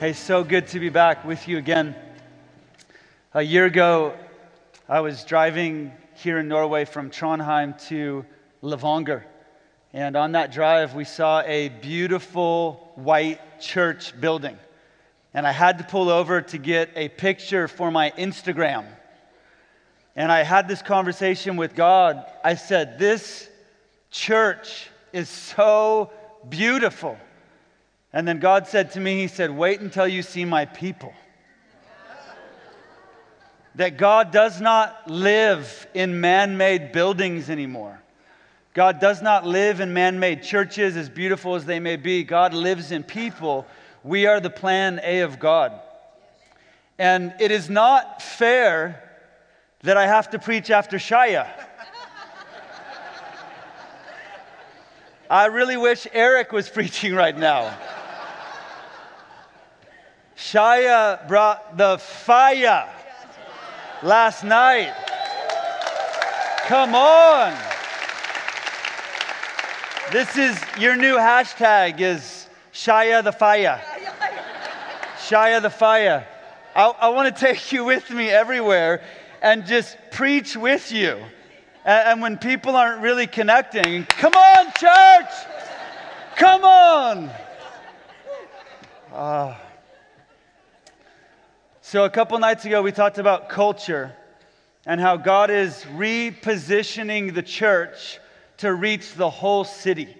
Hey, 0.00 0.14
so 0.14 0.42
good 0.42 0.66
to 0.68 0.80
be 0.80 0.88
back 0.88 1.26
with 1.26 1.46
you 1.46 1.58
again. 1.58 1.94
A 3.34 3.42
year 3.42 3.66
ago, 3.66 4.14
I 4.88 5.00
was 5.00 5.24
driving 5.24 5.92
here 6.14 6.38
in 6.38 6.48
Norway 6.48 6.86
from 6.86 7.10
Trondheim 7.10 7.78
to 7.88 8.24
Levanger. 8.62 9.24
And 9.92 10.16
on 10.16 10.32
that 10.32 10.52
drive, 10.52 10.94
we 10.94 11.04
saw 11.04 11.42
a 11.42 11.68
beautiful 11.68 12.92
white 12.94 13.60
church 13.60 14.18
building. 14.18 14.56
And 15.34 15.46
I 15.46 15.52
had 15.52 15.76
to 15.76 15.84
pull 15.84 16.08
over 16.08 16.40
to 16.40 16.56
get 16.56 16.88
a 16.96 17.10
picture 17.10 17.68
for 17.68 17.90
my 17.90 18.10
Instagram. 18.12 18.86
And 20.16 20.32
I 20.32 20.44
had 20.44 20.66
this 20.66 20.80
conversation 20.80 21.58
with 21.58 21.74
God. 21.74 22.24
I 22.42 22.54
said, 22.54 22.98
This 22.98 23.50
church 24.10 24.88
is 25.12 25.28
so 25.28 26.10
beautiful. 26.48 27.18
And 28.12 28.26
then 28.26 28.40
God 28.40 28.66
said 28.66 28.92
to 28.92 29.00
me, 29.00 29.20
He 29.20 29.28
said, 29.28 29.50
Wait 29.50 29.80
until 29.80 30.08
you 30.08 30.22
see 30.22 30.44
my 30.44 30.64
people. 30.64 31.12
that 33.76 33.96
God 33.96 34.32
does 34.32 34.60
not 34.60 35.08
live 35.08 35.86
in 35.94 36.20
man 36.20 36.56
made 36.56 36.92
buildings 36.92 37.48
anymore. 37.48 38.00
God 38.74 39.00
does 39.00 39.22
not 39.22 39.46
live 39.46 39.80
in 39.80 39.92
man 39.92 40.20
made 40.20 40.42
churches, 40.42 40.96
as 40.96 41.08
beautiful 41.08 41.54
as 41.54 41.64
they 41.64 41.80
may 41.80 41.96
be. 41.96 42.24
God 42.24 42.54
lives 42.54 42.92
in 42.92 43.02
people. 43.02 43.66
We 44.02 44.26
are 44.26 44.40
the 44.40 44.50
plan 44.50 45.00
A 45.02 45.20
of 45.20 45.38
God. 45.38 45.72
And 46.98 47.34
it 47.40 47.50
is 47.50 47.70
not 47.70 48.22
fair 48.22 49.02
that 49.82 49.96
I 49.96 50.06
have 50.06 50.30
to 50.30 50.38
preach 50.38 50.70
after 50.70 50.98
Shaya. 50.98 51.48
I 55.28 55.46
really 55.46 55.76
wish 55.76 56.06
Eric 56.12 56.50
was 56.50 56.68
preaching 56.78 57.14
right 57.14 57.36
now. 57.36 57.76
Shaya 60.40 61.28
brought 61.28 61.76
the 61.76 61.98
fire 61.98 62.88
last 64.02 64.42
night. 64.42 64.94
Come 66.66 66.94
on. 66.94 67.54
This 70.10 70.38
is 70.38 70.58
your 70.78 70.96
new 70.96 71.16
hashtag 71.16 72.00
is 72.00 72.48
Shaya 72.72 73.22
the 73.22 73.32
fire. 73.32 73.82
Shaya 75.18 75.60
the 75.60 75.68
fire. 75.68 76.26
I, 76.74 76.86
I 76.88 77.08
want 77.10 77.36
to 77.36 77.38
take 77.38 77.70
you 77.70 77.84
with 77.84 78.10
me 78.10 78.30
everywhere 78.30 79.02
and 79.42 79.66
just 79.66 79.98
preach 80.10 80.56
with 80.56 80.90
you. 80.90 81.18
And, 81.84 82.08
and 82.08 82.22
when 82.22 82.38
people 82.38 82.76
aren't 82.76 83.02
really 83.02 83.26
connecting, 83.26 84.06
come 84.06 84.32
on, 84.32 84.66
church! 84.78 85.32
Come 86.36 86.64
on! 86.64 87.30
Uh, 89.12 89.54
so, 91.90 92.04
a 92.04 92.08
couple 92.08 92.38
nights 92.38 92.64
ago, 92.64 92.82
we 92.82 92.92
talked 92.92 93.18
about 93.18 93.48
culture 93.48 94.14
and 94.86 95.00
how 95.00 95.16
God 95.16 95.50
is 95.50 95.84
repositioning 95.96 97.34
the 97.34 97.42
church 97.42 98.20
to 98.58 98.72
reach 98.72 99.14
the 99.14 99.28
whole 99.28 99.64
city. 99.64 100.16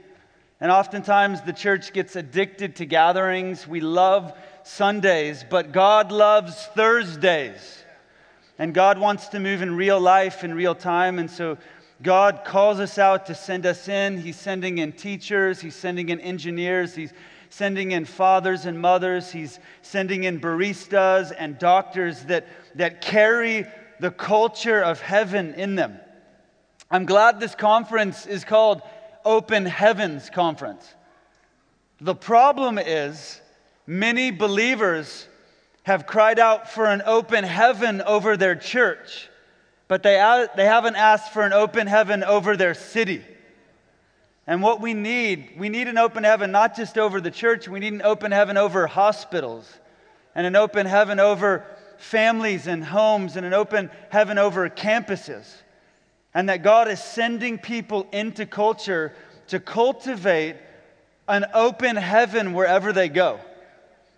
And 0.60 0.72
oftentimes, 0.72 1.42
the 1.42 1.52
church 1.52 1.92
gets 1.92 2.16
addicted 2.16 2.74
to 2.74 2.86
gatherings. 2.86 3.68
We 3.68 3.78
love 3.78 4.36
Sundays, 4.64 5.44
but 5.48 5.70
God 5.70 6.10
loves 6.10 6.56
Thursdays. 6.74 7.84
And 8.58 8.74
God 8.74 8.98
wants 8.98 9.28
to 9.28 9.38
move 9.38 9.62
in 9.62 9.76
real 9.76 10.00
life, 10.00 10.42
in 10.42 10.52
real 10.52 10.74
time. 10.74 11.20
And 11.20 11.30
so, 11.30 11.56
God 12.02 12.42
calls 12.44 12.80
us 12.80 12.98
out 12.98 13.26
to 13.26 13.34
send 13.36 13.64
us 13.64 13.86
in. 13.86 14.18
He's 14.18 14.34
sending 14.34 14.78
in 14.78 14.90
teachers, 14.90 15.60
He's 15.60 15.76
sending 15.76 16.08
in 16.08 16.18
engineers, 16.18 16.96
He's 16.96 17.12
sending 17.50 17.90
in 17.90 18.04
fathers 18.04 18.64
and 18.64 18.80
mothers, 18.80 19.30
he's 19.30 19.58
sending 19.82 20.24
in 20.24 20.40
baristas 20.40 21.32
and 21.36 21.58
doctors 21.58 22.24
that, 22.24 22.46
that 22.76 23.02
carry 23.02 23.66
the 23.98 24.10
culture 24.10 24.80
of 24.80 25.00
heaven 25.00 25.54
in 25.54 25.74
them. 25.74 25.98
I'm 26.90 27.04
glad 27.04 27.38
this 27.38 27.54
conference 27.54 28.26
is 28.26 28.44
called 28.44 28.82
Open 29.24 29.66
Heavens 29.66 30.30
Conference. 30.30 30.94
The 32.00 32.14
problem 32.14 32.78
is, 32.78 33.40
many 33.86 34.30
believers 34.30 35.26
have 35.82 36.06
cried 36.06 36.38
out 36.38 36.70
for 36.70 36.86
an 36.86 37.02
open 37.04 37.44
heaven 37.44 38.00
over 38.00 38.36
their 38.36 38.54
church, 38.54 39.28
but 39.88 40.02
they, 40.02 40.46
they 40.56 40.64
haven't 40.64 40.96
asked 40.96 41.32
for 41.32 41.42
an 41.42 41.52
open 41.52 41.86
heaven 41.86 42.22
over 42.22 42.56
their 42.56 42.74
city. 42.74 43.22
And 44.50 44.62
what 44.62 44.80
we 44.80 44.94
need, 44.94 45.52
we 45.56 45.68
need 45.68 45.86
an 45.86 45.96
open 45.96 46.24
heaven 46.24 46.50
not 46.50 46.74
just 46.74 46.98
over 46.98 47.20
the 47.20 47.30
church, 47.30 47.68
we 47.68 47.78
need 47.78 47.92
an 47.92 48.02
open 48.02 48.32
heaven 48.32 48.56
over 48.56 48.88
hospitals, 48.88 49.72
and 50.34 50.44
an 50.44 50.56
open 50.56 50.86
heaven 50.86 51.20
over 51.20 51.64
families 51.98 52.66
and 52.66 52.84
homes, 52.84 53.36
and 53.36 53.46
an 53.46 53.54
open 53.54 53.92
heaven 54.08 54.38
over 54.38 54.68
campuses. 54.68 55.48
And 56.34 56.48
that 56.48 56.64
God 56.64 56.88
is 56.88 57.00
sending 57.00 57.58
people 57.58 58.08
into 58.10 58.44
culture 58.44 59.12
to 59.46 59.60
cultivate 59.60 60.56
an 61.28 61.46
open 61.54 61.94
heaven 61.94 62.52
wherever 62.52 62.92
they 62.92 63.08
go. 63.08 63.38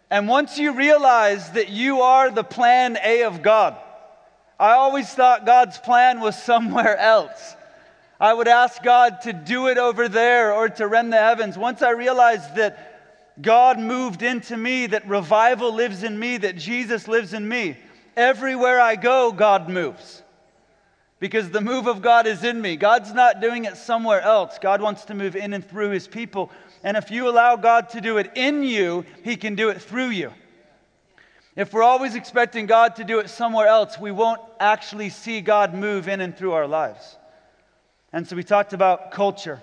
And 0.09 0.29
once 0.29 0.57
you 0.57 0.73
realize 0.73 1.51
that 1.51 1.69
you 1.69 2.01
are 2.01 2.31
the 2.31 2.43
plan 2.43 2.97
A 3.05 3.25
of 3.25 3.43
God, 3.43 3.77
I 4.59 4.73
always 4.73 5.13
thought 5.13 5.45
God's 5.45 5.77
plan 5.77 6.21
was 6.21 6.43
somewhere 6.43 6.97
else. 6.97 7.55
I 8.23 8.33
would 8.33 8.47
ask 8.47 8.81
God 8.85 9.23
to 9.23 9.33
do 9.33 9.67
it 9.67 9.79
over 9.79 10.09
there 10.09 10.55
or 10.55 10.69
to 10.69 10.87
rend 10.87 11.13
the 11.13 11.19
heavens. 11.19 11.59
Once 11.59 11.83
I 11.83 11.91
realized 11.91 12.55
that 12.55 13.43
God 13.43 13.81
moved 13.81 14.23
into 14.23 14.57
me, 14.57 14.87
that 14.87 15.09
revival 15.09 15.75
lives 15.75 16.05
in 16.05 16.17
me, 16.17 16.37
that 16.37 16.57
Jesus 16.57 17.09
lives 17.09 17.35
in 17.35 17.49
me, 17.49 17.77
everywhere 18.17 18.81
I 18.81 18.95
go, 18.95 19.33
God 19.33 19.69
moves. 19.69 20.23
Because 21.19 21.51
the 21.51 21.61
move 21.61 21.89
of 21.89 22.01
God 22.01 22.29
is 22.29 22.45
in 22.45 22.61
me. 22.61 22.77
God's 22.77 23.13
not 23.13 23.41
doing 23.41 23.65
it 23.65 23.77
somewhere 23.77 24.21
else. 24.21 24.57
God 24.61 24.81
wants 24.81 25.05
to 25.07 25.15
move 25.15 25.35
in 25.35 25.53
and 25.53 25.69
through 25.69 25.91
his 25.91 26.07
people. 26.07 26.53
And 26.85 26.97
if 26.97 27.11
you 27.11 27.29
allow 27.29 27.57
God 27.57 27.89
to 27.89 28.01
do 28.01 28.19
it 28.19 28.31
in 28.37 28.63
you, 28.63 29.05
he 29.25 29.35
can 29.35 29.57
do 29.57 29.69
it 29.71 29.83
through 29.83 30.11
you. 30.11 30.33
If 31.57 31.73
we're 31.73 31.83
always 31.83 32.15
expecting 32.15 32.67
God 32.67 32.95
to 32.97 33.05
do 33.05 33.19
it 33.19 33.31
somewhere 33.31 33.67
else, 33.67 33.99
we 33.99 34.13
won't 34.13 34.41
actually 34.61 35.11
see 35.11 35.41
God 35.41 35.75
move 35.75 36.07
in 36.07 36.21
and 36.21 36.37
through 36.37 36.53
our 36.53 36.69
lives. 36.69 37.17
And 38.13 38.29
so 38.29 38.37
we 38.37 38.45
talked 38.45 38.75
about 38.75 39.11
culture. 39.11 39.63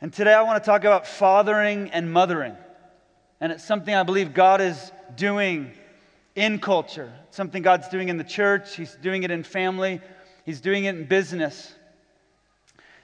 And 0.00 0.12
today 0.12 0.34
I 0.34 0.42
want 0.42 0.62
to 0.62 0.66
talk 0.66 0.82
about 0.82 1.06
fathering 1.06 1.90
and 1.90 2.12
mothering. 2.12 2.56
And 3.40 3.52
it's 3.52 3.64
something 3.64 3.94
I 3.94 4.02
believe 4.02 4.34
God 4.34 4.60
is 4.60 4.92
doing 5.16 5.72
in 6.34 6.58
culture. 6.58 7.12
It's 7.28 7.36
something 7.36 7.62
God's 7.62 7.88
doing 7.88 8.08
in 8.08 8.16
the 8.16 8.24
church, 8.24 8.74
He's 8.74 8.94
doing 8.96 9.22
it 9.22 9.30
in 9.30 9.44
family, 9.44 10.00
He's 10.44 10.60
doing 10.60 10.84
it 10.84 10.96
in 10.96 11.04
business. 11.04 11.74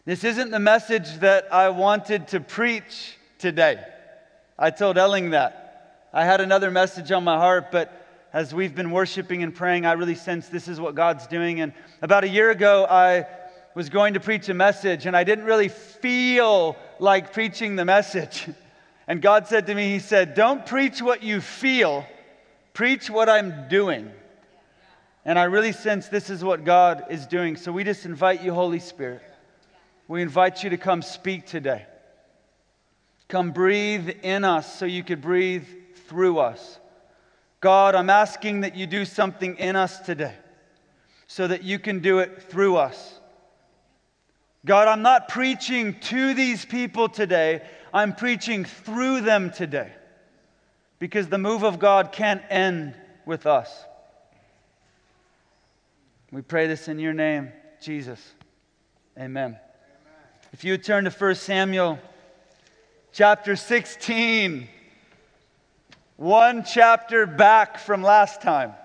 This 0.05 0.25
isn't 0.25 0.51
the 0.51 0.61
message 0.61 1.19
that 1.21 1.53
I 1.53 1.69
wanted 1.71 2.29
to 2.29 2.41
preach 2.41 3.17
today. 3.39 3.83
I 4.59 4.71
told 4.71 4.99
Elling 4.99 5.31
that. 5.31 6.09
I 6.13 6.25
had 6.25 6.41
another 6.41 6.71
message 6.71 7.11
on 7.11 7.25
my 7.25 7.39
heart, 7.39 7.73
but 7.73 8.04
as 8.35 8.53
we've 8.53 8.75
been 8.75 8.91
worshiping 8.91 9.45
and 9.45 9.55
praying, 9.55 9.87
I 9.87 9.93
really 9.93 10.17
sense 10.17 10.49
this 10.49 10.67
is 10.67 10.81
what 10.81 10.97
God's 10.97 11.29
doing. 11.29 11.61
And 11.61 11.73
about 12.03 12.25
a 12.25 12.29
year 12.29 12.51
ago, 12.51 12.85
I 12.85 13.27
was 13.77 13.89
going 13.89 14.15
to 14.15 14.21
preach 14.21 14.49
a 14.49 14.55
message, 14.55 15.07
and 15.07 15.17
I 15.17 15.23
didn't 15.23 15.45
really 15.45 15.69
feel 15.69 16.77
like 16.99 17.33
preaching 17.33 17.77
the 17.77 17.87
message. 17.87 18.47
And 19.07 19.21
God 19.21 19.47
said 19.47 19.67
to 19.67 19.75
me, 19.75 19.91
He 19.91 19.99
said, 19.99 20.33
Don't 20.33 20.65
preach 20.65 21.03
what 21.03 21.23
you 21.23 21.43
feel, 21.43 22.07
preach 22.73 23.11
what 23.11 23.29
I'm 23.29 23.69
doing. 23.69 24.11
And 25.27 25.39
I 25.39 25.43
really 25.43 25.73
sense 25.73 26.09
this 26.09 26.31
is 26.31 26.43
what 26.43 26.65
God 26.65 27.05
is 27.11 27.27
doing. 27.27 27.57
So 27.57 27.71
we 27.71 27.85
just 27.85 28.07
invite 28.07 28.43
you, 28.43 28.55
Holy 28.55 28.79
Spirit. 28.79 29.21
We 30.09 30.23
invite 30.23 30.65
you 30.65 30.71
to 30.71 30.79
come 30.79 31.03
speak 31.03 31.45
today. 31.45 31.85
Come 33.29 33.51
breathe 33.51 34.09
in 34.23 34.43
us 34.43 34.79
so 34.79 34.87
you 34.87 35.05
could 35.05 35.21
breathe 35.21 35.67
through 36.09 36.39
us. 36.39 36.79
God, 37.65 37.95
I'm 37.95 38.11
asking 38.11 38.61
that 38.61 38.77
you 38.77 38.87
do 38.87 39.07
something 39.07 39.57
in 39.57 39.75
us 39.75 39.99
today 40.01 40.35
so 41.27 41.49
that 41.49 41.63
you 41.63 41.79
can 41.79 42.01
do 42.01 42.19
it 42.19 42.43
through 42.43 42.77
us. 42.77 43.19
God, 44.67 44.87
I'm 44.87 45.01
not 45.01 45.29
preaching 45.29 45.99
to 46.01 46.35
these 46.35 46.67
people 46.67 47.09
today, 47.09 47.63
I'm 47.91 48.15
preaching 48.15 48.67
through 48.67 49.23
them 49.23 49.51
today 49.51 49.91
because 50.99 51.29
the 51.29 51.39
move 51.39 51.63
of 51.63 51.79
God 51.79 52.13
can't 52.13 52.43
end 52.51 52.97
with 53.25 53.47
us. 53.47 53.75
We 56.31 56.43
pray 56.43 56.67
this 56.67 56.87
in 56.87 56.99
your 56.99 57.15
name, 57.15 57.51
Jesus. 57.81 58.21
Amen. 59.19 59.59
If 60.53 60.65
you 60.65 60.77
turn 60.77 61.05
to 61.05 61.11
1 61.11 61.35
Samuel 61.37 61.99
chapter 63.15 63.57
16 63.57 64.69
one 66.17 66.65
chapter 66.65 67.27
back 67.27 67.79
from 67.79 68.03
last 68.03 68.41
time. 68.41 68.71
A 68.71 68.77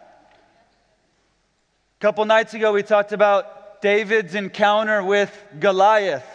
couple 2.00 2.26
nights 2.26 2.54
ago, 2.54 2.74
we 2.74 2.82
talked 2.82 3.12
about 3.12 3.82
David's 3.82 4.36
encounter 4.36 5.04
with 5.04 5.32
Goliath. 5.60 6.26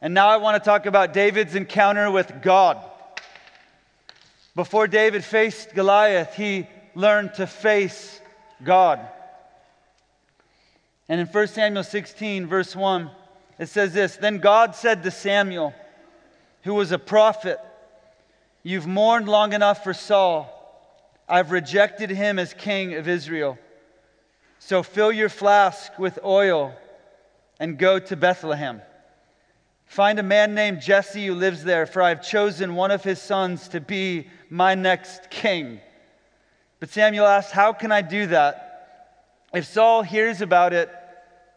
And 0.00 0.14
now 0.14 0.28
I 0.28 0.38
want 0.38 0.62
to 0.62 0.64
talk 0.64 0.86
about 0.86 1.12
David's 1.12 1.54
encounter 1.54 2.10
with 2.10 2.42
God. 2.42 2.82
Before 4.54 4.86
David 4.86 5.24
faced 5.24 5.74
Goliath, 5.74 6.34
he 6.34 6.68
learned 6.94 7.34
to 7.34 7.46
face 7.46 8.20
God. 8.62 9.00
And 11.08 11.20
in 11.20 11.26
1 11.26 11.48
Samuel 11.48 11.84
16, 11.84 12.46
verse 12.46 12.74
1, 12.74 13.10
it 13.58 13.68
says 13.68 13.92
this 13.92 14.16
Then 14.16 14.38
God 14.38 14.74
said 14.74 15.02
to 15.02 15.10
Samuel, 15.10 15.74
who 16.62 16.74
was 16.74 16.92
a 16.92 16.98
prophet, 16.98 17.58
You've 18.66 18.86
mourned 18.86 19.28
long 19.28 19.52
enough 19.52 19.84
for 19.84 19.92
Saul. 19.92 20.50
I've 21.28 21.50
rejected 21.50 22.08
him 22.10 22.38
as 22.38 22.54
king 22.54 22.94
of 22.94 23.06
Israel. 23.06 23.58
So 24.58 24.82
fill 24.82 25.12
your 25.12 25.28
flask 25.28 25.98
with 25.98 26.18
oil 26.24 26.74
and 27.60 27.78
go 27.78 27.98
to 27.98 28.16
Bethlehem. 28.16 28.80
Find 29.84 30.18
a 30.18 30.22
man 30.22 30.54
named 30.54 30.80
Jesse 30.80 31.26
who 31.26 31.34
lives 31.34 31.62
there, 31.62 31.84
for 31.84 32.00
I've 32.00 32.26
chosen 32.26 32.74
one 32.74 32.90
of 32.90 33.04
his 33.04 33.20
sons 33.20 33.68
to 33.68 33.80
be 33.80 34.28
my 34.48 34.74
next 34.74 35.30
king. 35.30 35.80
But 36.80 36.88
Samuel 36.88 37.26
asked, 37.26 37.52
How 37.52 37.74
can 37.74 37.92
I 37.92 38.00
do 38.00 38.26
that? 38.28 38.64
If 39.52 39.66
Saul 39.66 40.02
hears 40.02 40.40
about 40.40 40.72
it, 40.72 40.90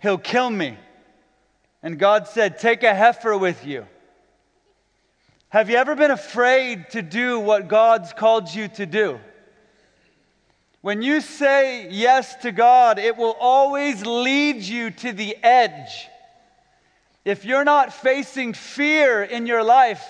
he'll 0.02 0.18
kill 0.18 0.50
me. 0.50 0.78
And 1.82 1.98
God 1.98 2.28
said, 2.28 2.60
Take 2.60 2.84
a 2.84 2.94
heifer 2.94 3.38
with 3.38 3.66
you. 3.66 3.88
Have 5.50 5.70
you 5.70 5.78
ever 5.78 5.96
been 5.96 6.12
afraid 6.12 6.90
to 6.90 7.02
do 7.02 7.40
what 7.40 7.70
God's 7.70 8.12
called 8.12 8.54
you 8.54 8.68
to 8.70 8.86
do? 8.86 9.20
When 10.82 11.02
you 11.02 11.22
say 11.22 11.90
yes 11.90 12.36
to 12.44 12.52
God, 12.52 13.00
it 13.00 13.16
will 13.16 13.36
always 13.40 14.06
lead 14.06 14.62
you 14.62 14.92
to 14.92 15.14
the 15.14 15.38
edge. 15.42 16.10
If 17.24 17.46
you're 17.46 17.64
not 17.64 17.94
facing 17.94 18.54
fear 18.54 19.24
in 19.24 19.48
your 19.48 19.64
life, 19.64 20.06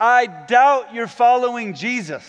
I 0.00 0.26
doubt 0.26 0.92
you're 0.92 1.06
following 1.06 1.74
Jesus. 1.74 2.24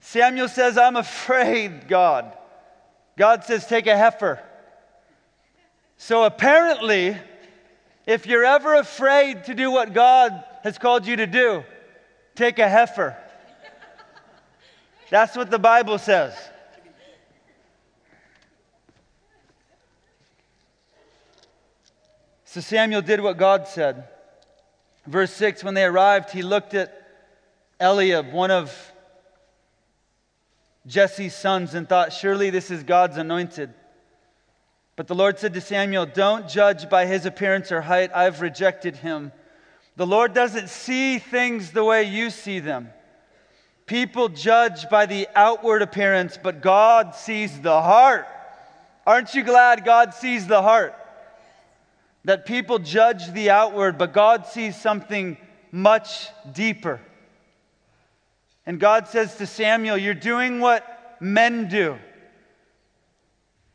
Samuel 0.00 0.48
says, 0.48 0.76
I'm 0.76 0.96
afraid, 0.96 1.86
God. 1.86 2.36
God 3.16 3.44
says, 3.44 3.66
take 3.66 3.86
a 3.86 3.96
heifer. 3.96 4.40
So 5.96 6.24
apparently, 6.24 7.16
if 8.10 8.26
you're 8.26 8.44
ever 8.44 8.74
afraid 8.74 9.44
to 9.44 9.54
do 9.54 9.70
what 9.70 9.92
God 9.92 10.42
has 10.64 10.78
called 10.78 11.06
you 11.06 11.14
to 11.14 11.28
do, 11.28 11.62
take 12.34 12.58
a 12.58 12.68
heifer. 12.68 13.16
That's 15.10 15.36
what 15.36 15.48
the 15.48 15.60
Bible 15.60 15.96
says. 15.96 16.34
So 22.46 22.60
Samuel 22.60 23.00
did 23.00 23.20
what 23.20 23.38
God 23.38 23.68
said. 23.68 24.08
Verse 25.06 25.32
6 25.34 25.62
When 25.62 25.74
they 25.74 25.84
arrived, 25.84 26.30
he 26.30 26.42
looked 26.42 26.74
at 26.74 26.92
Eliab, 27.78 28.32
one 28.32 28.50
of 28.50 28.76
Jesse's 30.84 31.36
sons, 31.36 31.74
and 31.74 31.88
thought, 31.88 32.12
Surely 32.12 32.50
this 32.50 32.72
is 32.72 32.82
God's 32.82 33.18
anointed. 33.18 33.72
But 34.96 35.06
the 35.06 35.14
Lord 35.14 35.38
said 35.38 35.54
to 35.54 35.60
Samuel, 35.60 36.06
Don't 36.06 36.48
judge 36.48 36.88
by 36.90 37.06
his 37.06 37.24
appearance 37.26 37.72
or 37.72 37.80
height. 37.80 38.10
I've 38.14 38.40
rejected 38.40 38.96
him. 38.96 39.32
The 39.96 40.06
Lord 40.06 40.34
doesn't 40.34 40.68
see 40.68 41.18
things 41.18 41.72
the 41.72 41.84
way 41.84 42.04
you 42.04 42.30
see 42.30 42.58
them. 42.58 42.90
People 43.86 44.28
judge 44.28 44.88
by 44.88 45.06
the 45.06 45.28
outward 45.34 45.82
appearance, 45.82 46.38
but 46.40 46.60
God 46.60 47.14
sees 47.14 47.60
the 47.60 47.82
heart. 47.82 48.26
Aren't 49.06 49.34
you 49.34 49.42
glad 49.42 49.84
God 49.84 50.14
sees 50.14 50.46
the 50.46 50.62
heart? 50.62 50.94
That 52.24 52.46
people 52.46 52.78
judge 52.78 53.32
the 53.32 53.50
outward, 53.50 53.98
but 53.98 54.12
God 54.12 54.46
sees 54.46 54.80
something 54.80 55.36
much 55.72 56.28
deeper. 56.52 57.00
And 58.66 58.78
God 58.78 59.08
says 59.08 59.36
to 59.36 59.46
Samuel, 59.46 59.96
You're 59.96 60.14
doing 60.14 60.60
what 60.60 61.16
men 61.20 61.68
do. 61.68 61.98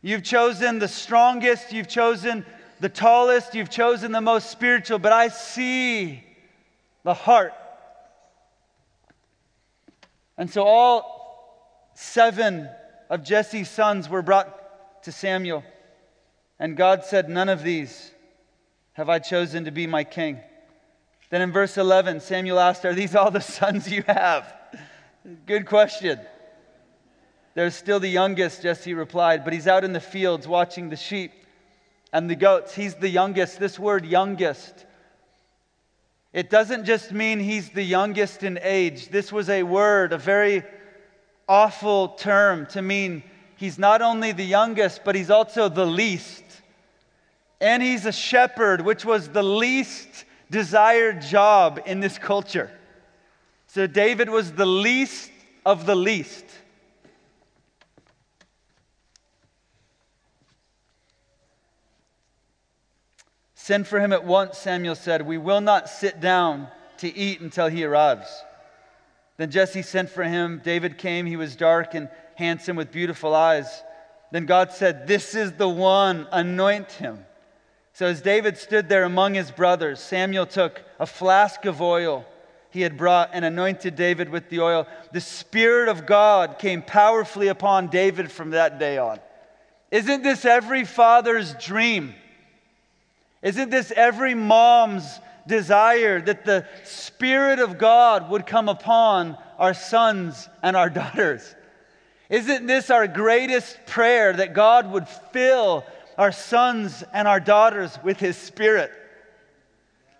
You've 0.05 0.21
chosen 0.21 0.77
the 0.77 0.87
strongest, 0.87 1.73
you've 1.73 1.87
chosen 1.87 2.45
the 2.79 2.89
tallest, 2.89 3.55
you've 3.55 3.71
chosen 3.71 4.11
the 4.11 4.21
most 4.21 4.51
spiritual, 4.51 4.99
but 4.99 5.11
I 5.11 5.29
see 5.29 6.23
the 7.03 7.15
heart. 7.15 7.53
And 10.37 10.47
so 10.47 10.63
all 10.63 11.89
seven 11.95 12.69
of 13.09 13.23
Jesse's 13.23 13.67
sons 13.67 14.07
were 14.07 14.21
brought 14.21 15.01
to 15.05 15.11
Samuel. 15.11 15.63
And 16.59 16.77
God 16.77 17.03
said, 17.03 17.27
None 17.27 17.49
of 17.49 17.63
these 17.63 18.11
have 18.93 19.09
I 19.09 19.17
chosen 19.17 19.65
to 19.65 19.71
be 19.71 19.87
my 19.87 20.03
king. 20.03 20.39
Then 21.31 21.41
in 21.41 21.51
verse 21.51 21.79
11, 21.79 22.19
Samuel 22.19 22.59
asked, 22.59 22.85
Are 22.85 22.93
these 22.93 23.15
all 23.15 23.31
the 23.31 23.39
sons 23.41 23.91
you 23.91 24.03
have? 24.03 24.53
Good 25.47 25.65
question. 25.65 26.19
They're 27.55 27.71
still 27.71 27.99
the 27.99 28.07
youngest, 28.07 28.61
Jesse 28.61 28.93
replied, 28.93 29.43
but 29.43 29.53
he's 29.53 29.67
out 29.67 29.83
in 29.83 29.93
the 29.93 29.99
fields 29.99 30.47
watching 30.47 30.89
the 30.89 30.95
sheep 30.95 31.31
and 32.13 32.29
the 32.29 32.35
goats. 32.35 32.75
He's 32.75 32.95
the 32.95 33.09
youngest. 33.09 33.59
This 33.59 33.79
word, 33.79 34.05
youngest, 34.05 34.85
it 36.35 36.49
doesn't 36.49 36.83
just 36.83 37.13
mean 37.13 37.39
he's 37.39 37.69
the 37.69 37.81
youngest 37.81 38.43
in 38.43 38.59
age. 38.61 39.07
This 39.07 39.31
was 39.31 39.49
a 39.49 39.63
word, 39.63 40.11
a 40.11 40.17
very 40.17 40.63
awful 41.47 42.09
term 42.09 42.65
to 42.71 42.81
mean 42.81 43.23
he's 43.55 43.79
not 43.79 44.01
only 44.01 44.33
the 44.33 44.43
youngest, 44.43 45.05
but 45.05 45.15
he's 45.15 45.29
also 45.29 45.69
the 45.69 45.85
least. 45.85 46.43
And 47.61 47.81
he's 47.81 48.05
a 48.05 48.11
shepherd, 48.11 48.81
which 48.81 49.05
was 49.05 49.29
the 49.29 49.43
least 49.43 50.25
desired 50.51 51.21
job 51.21 51.79
in 51.85 52.01
this 52.01 52.17
culture. 52.17 52.69
So 53.67 53.87
David 53.87 54.29
was 54.29 54.51
the 54.51 54.65
least 54.65 55.31
of 55.65 55.85
the 55.85 55.95
least. 55.95 56.43
Send 63.65 63.87
for 63.87 63.99
him 63.99 64.13
at 64.13 64.23
once, 64.23 64.59
Samuel 64.59 64.93
said. 64.93 65.23
We 65.23 65.39
will 65.39 65.59
not 65.59 65.89
sit 65.89 66.19
down 66.19 66.67
to 66.99 67.11
eat 67.17 67.41
until 67.41 67.65
he 67.65 67.83
arrives. 67.83 68.27
Then 69.37 69.49
Jesse 69.49 69.81
sent 69.81 70.11
for 70.11 70.21
him. 70.21 70.61
David 70.63 70.99
came. 70.99 71.25
He 71.25 71.35
was 71.35 71.55
dark 71.55 71.95
and 71.95 72.07
handsome 72.35 72.75
with 72.75 72.91
beautiful 72.91 73.33
eyes. 73.33 73.81
Then 74.31 74.45
God 74.45 74.71
said, 74.71 75.07
This 75.07 75.33
is 75.33 75.53
the 75.53 75.67
one, 75.67 76.27
anoint 76.31 76.91
him. 76.91 77.25
So 77.93 78.05
as 78.05 78.21
David 78.21 78.59
stood 78.59 78.87
there 78.87 79.03
among 79.03 79.33
his 79.33 79.49
brothers, 79.49 79.99
Samuel 79.99 80.45
took 80.45 80.83
a 80.99 81.07
flask 81.07 81.65
of 81.65 81.81
oil 81.81 82.23
he 82.69 82.81
had 82.81 82.97
brought 82.97 83.31
and 83.33 83.43
anointed 83.43 83.95
David 83.95 84.29
with 84.29 84.47
the 84.49 84.59
oil. 84.59 84.85
The 85.11 85.21
Spirit 85.21 85.89
of 85.89 86.05
God 86.05 86.59
came 86.59 86.83
powerfully 86.83 87.47
upon 87.47 87.87
David 87.87 88.31
from 88.31 88.51
that 88.51 88.77
day 88.77 88.99
on. 88.99 89.19
Isn't 89.89 90.21
this 90.21 90.45
every 90.45 90.85
father's 90.85 91.55
dream? 91.55 92.13
Isn't 93.45 93.69
this 93.69 93.93
every 93.95 94.33
mom's 94.33 95.19
desire 95.45 96.19
that 96.19 96.45
the 96.45 96.65
Spirit 96.83 97.59
of 97.59 97.77
God 97.77 98.27
would 98.31 98.47
come 98.47 98.67
upon 98.67 99.37
our 99.59 99.75
sons 99.75 100.49
and 100.63 100.75
our 100.75 100.89
daughters? 101.01 101.55
Isn't 102.27 102.65
this 102.65 102.89
our 102.89 103.07
greatest 103.07 103.77
prayer 103.85 104.33
that 104.33 104.55
God 104.55 104.91
would 104.91 105.07
fill 105.07 105.85
our 106.17 106.31
sons 106.31 107.03
and 107.13 107.27
our 107.27 107.39
daughters 107.39 107.99
with 108.03 108.19
His 108.19 108.35
Spirit? 108.35 108.91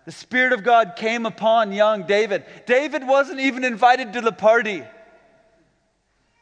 The 0.06 0.12
Spirit 0.12 0.54
of 0.54 0.64
God 0.64 0.94
came 0.96 1.26
upon 1.26 1.72
young 1.72 2.04
David. 2.04 2.46
David 2.68 3.08
wasn't 3.08 3.40
even 3.40 3.64
invited 3.64 4.14
to 4.14 4.22
the 4.22 4.32
party. 4.32 4.84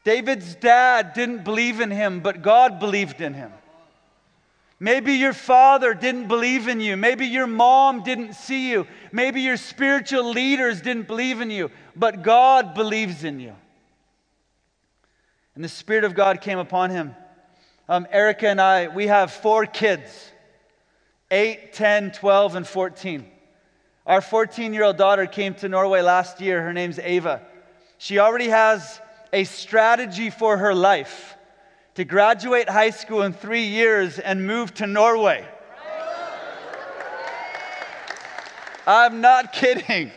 David's 0.03 0.55
dad 0.55 1.13
didn't 1.13 1.45
believe 1.45 1.79
in 1.79 1.91
him, 1.91 2.19
but 2.19 2.41
God 2.41 2.77
believed 2.77 3.21
in 3.21 3.33
him. 3.33 3.53
Maybe 4.83 5.13
your 5.13 5.31
father 5.31 5.93
didn't 5.93 6.27
believe 6.27 6.67
in 6.67 6.81
you. 6.81 6.97
Maybe 6.97 7.27
your 7.27 7.47
mom 7.47 8.03
didn't 8.03 8.33
see 8.33 8.69
you. 8.69 8.85
Maybe 9.13 9.39
your 9.39 9.55
spiritual 9.55 10.29
leaders 10.29 10.81
didn't 10.81 11.07
believe 11.07 11.39
in 11.39 11.49
you, 11.49 11.71
but 11.95 12.21
God 12.21 12.73
believes 12.73 13.23
in 13.23 13.39
you. 13.39 13.55
And 15.55 15.63
the 15.63 15.69
Spirit 15.69 16.03
of 16.03 16.15
God 16.15 16.41
came 16.41 16.59
upon 16.59 16.89
him. 16.89 17.15
Um, 17.87 18.05
Erica 18.11 18.49
and 18.49 18.59
I, 18.59 18.89
we 18.89 19.07
have 19.07 19.31
four 19.31 19.65
kids 19.65 20.33
8, 21.31 21.71
10, 21.71 22.11
12, 22.11 22.55
and 22.55 22.67
14. 22.67 23.25
Our 24.05 24.19
14 24.19 24.73
year 24.73 24.83
old 24.83 24.97
daughter 24.97 25.27
came 25.27 25.53
to 25.55 25.69
Norway 25.69 26.01
last 26.01 26.41
year. 26.41 26.61
Her 26.61 26.73
name's 26.73 26.99
Ava. 26.99 27.41
She 27.99 28.19
already 28.19 28.49
has 28.49 28.99
a 29.31 29.45
strategy 29.45 30.29
for 30.29 30.57
her 30.57 30.75
life 30.75 31.32
to 31.95 32.03
graduate 32.03 32.69
high 32.69 32.89
school 32.89 33.21
in 33.21 33.33
three 33.33 33.65
years 33.65 34.19
and 34.19 34.45
move 34.45 34.73
to 34.75 34.87
Norway. 34.87 35.45
I'm 38.85 39.21
not 39.21 39.53
kidding. 39.53 40.11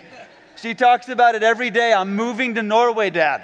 She 0.56 0.74
talks 0.74 1.08
about 1.08 1.34
it 1.34 1.42
every 1.42 1.70
day. 1.70 1.92
I'm 1.92 2.16
moving 2.16 2.54
to 2.54 2.62
Norway, 2.62 3.10
Dad. 3.10 3.42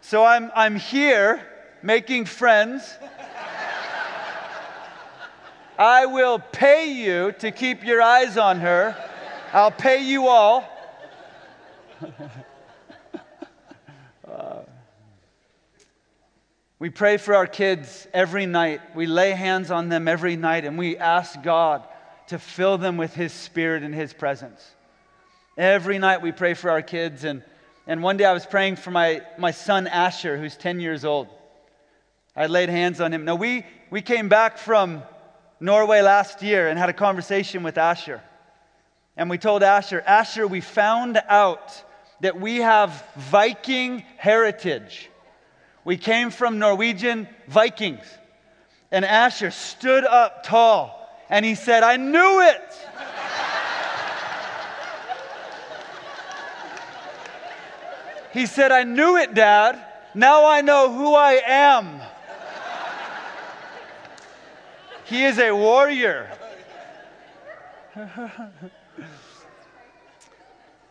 So 0.00 0.24
I'm, 0.24 0.50
I'm 0.54 0.76
here 0.76 1.46
making 1.82 2.24
friends. 2.24 2.96
I 5.78 6.06
will 6.06 6.38
pay 6.38 6.92
you 6.92 7.32
to 7.38 7.50
keep 7.50 7.84
your 7.84 8.02
eyes 8.02 8.36
on 8.36 8.60
her 8.60 8.94
I'll 9.52 9.72
pay 9.72 10.04
you 10.04 10.28
all. 10.28 10.64
we 16.80 16.88
pray 16.88 17.18
for 17.18 17.34
our 17.34 17.46
kids 17.46 18.08
every 18.14 18.46
night. 18.46 18.80
We 18.96 19.06
lay 19.06 19.32
hands 19.32 19.70
on 19.70 19.90
them 19.90 20.08
every 20.08 20.34
night 20.34 20.64
and 20.64 20.78
we 20.78 20.96
ask 20.96 21.40
God 21.42 21.86
to 22.28 22.38
fill 22.38 22.78
them 22.78 22.96
with 22.96 23.12
His 23.12 23.34
Spirit 23.34 23.82
and 23.82 23.94
His 23.94 24.14
presence. 24.14 24.66
Every 25.58 25.98
night 25.98 26.22
we 26.22 26.32
pray 26.32 26.54
for 26.54 26.70
our 26.70 26.80
kids. 26.80 27.24
And, 27.24 27.42
and 27.86 28.02
one 28.02 28.16
day 28.16 28.24
I 28.24 28.32
was 28.32 28.46
praying 28.46 28.76
for 28.76 28.90
my, 28.90 29.20
my 29.36 29.50
son 29.50 29.88
Asher, 29.88 30.38
who's 30.38 30.56
10 30.56 30.80
years 30.80 31.04
old. 31.04 31.28
I 32.34 32.46
laid 32.46 32.70
hands 32.70 32.98
on 32.98 33.12
him. 33.12 33.26
Now, 33.26 33.34
we, 33.34 33.66
we 33.90 34.00
came 34.00 34.30
back 34.30 34.56
from 34.56 35.02
Norway 35.60 36.00
last 36.00 36.40
year 36.40 36.68
and 36.68 36.78
had 36.78 36.88
a 36.88 36.94
conversation 36.94 37.62
with 37.62 37.76
Asher. 37.76 38.22
And 39.18 39.28
we 39.28 39.36
told 39.36 39.62
Asher, 39.62 40.02
Asher, 40.06 40.46
we 40.46 40.62
found 40.62 41.20
out 41.28 41.82
that 42.20 42.40
we 42.40 42.58
have 42.58 43.04
Viking 43.16 43.98
heritage. 44.16 45.10
We 45.84 45.96
came 45.96 46.30
from 46.30 46.58
Norwegian 46.58 47.28
Vikings. 47.48 48.04
And 48.92 49.04
Asher 49.04 49.50
stood 49.50 50.04
up 50.04 50.42
tall 50.42 51.08
and 51.28 51.44
he 51.44 51.54
said, 51.54 51.82
I 51.82 51.96
knew 51.96 52.40
it. 52.42 52.88
he 58.32 58.46
said, 58.46 58.72
I 58.72 58.82
knew 58.82 59.16
it, 59.16 59.34
Dad. 59.34 59.80
Now 60.14 60.46
I 60.46 60.60
know 60.60 60.92
who 60.92 61.14
I 61.14 61.40
am. 61.46 62.00
he 65.04 65.24
is 65.24 65.38
a 65.38 65.52
warrior. 65.52 66.28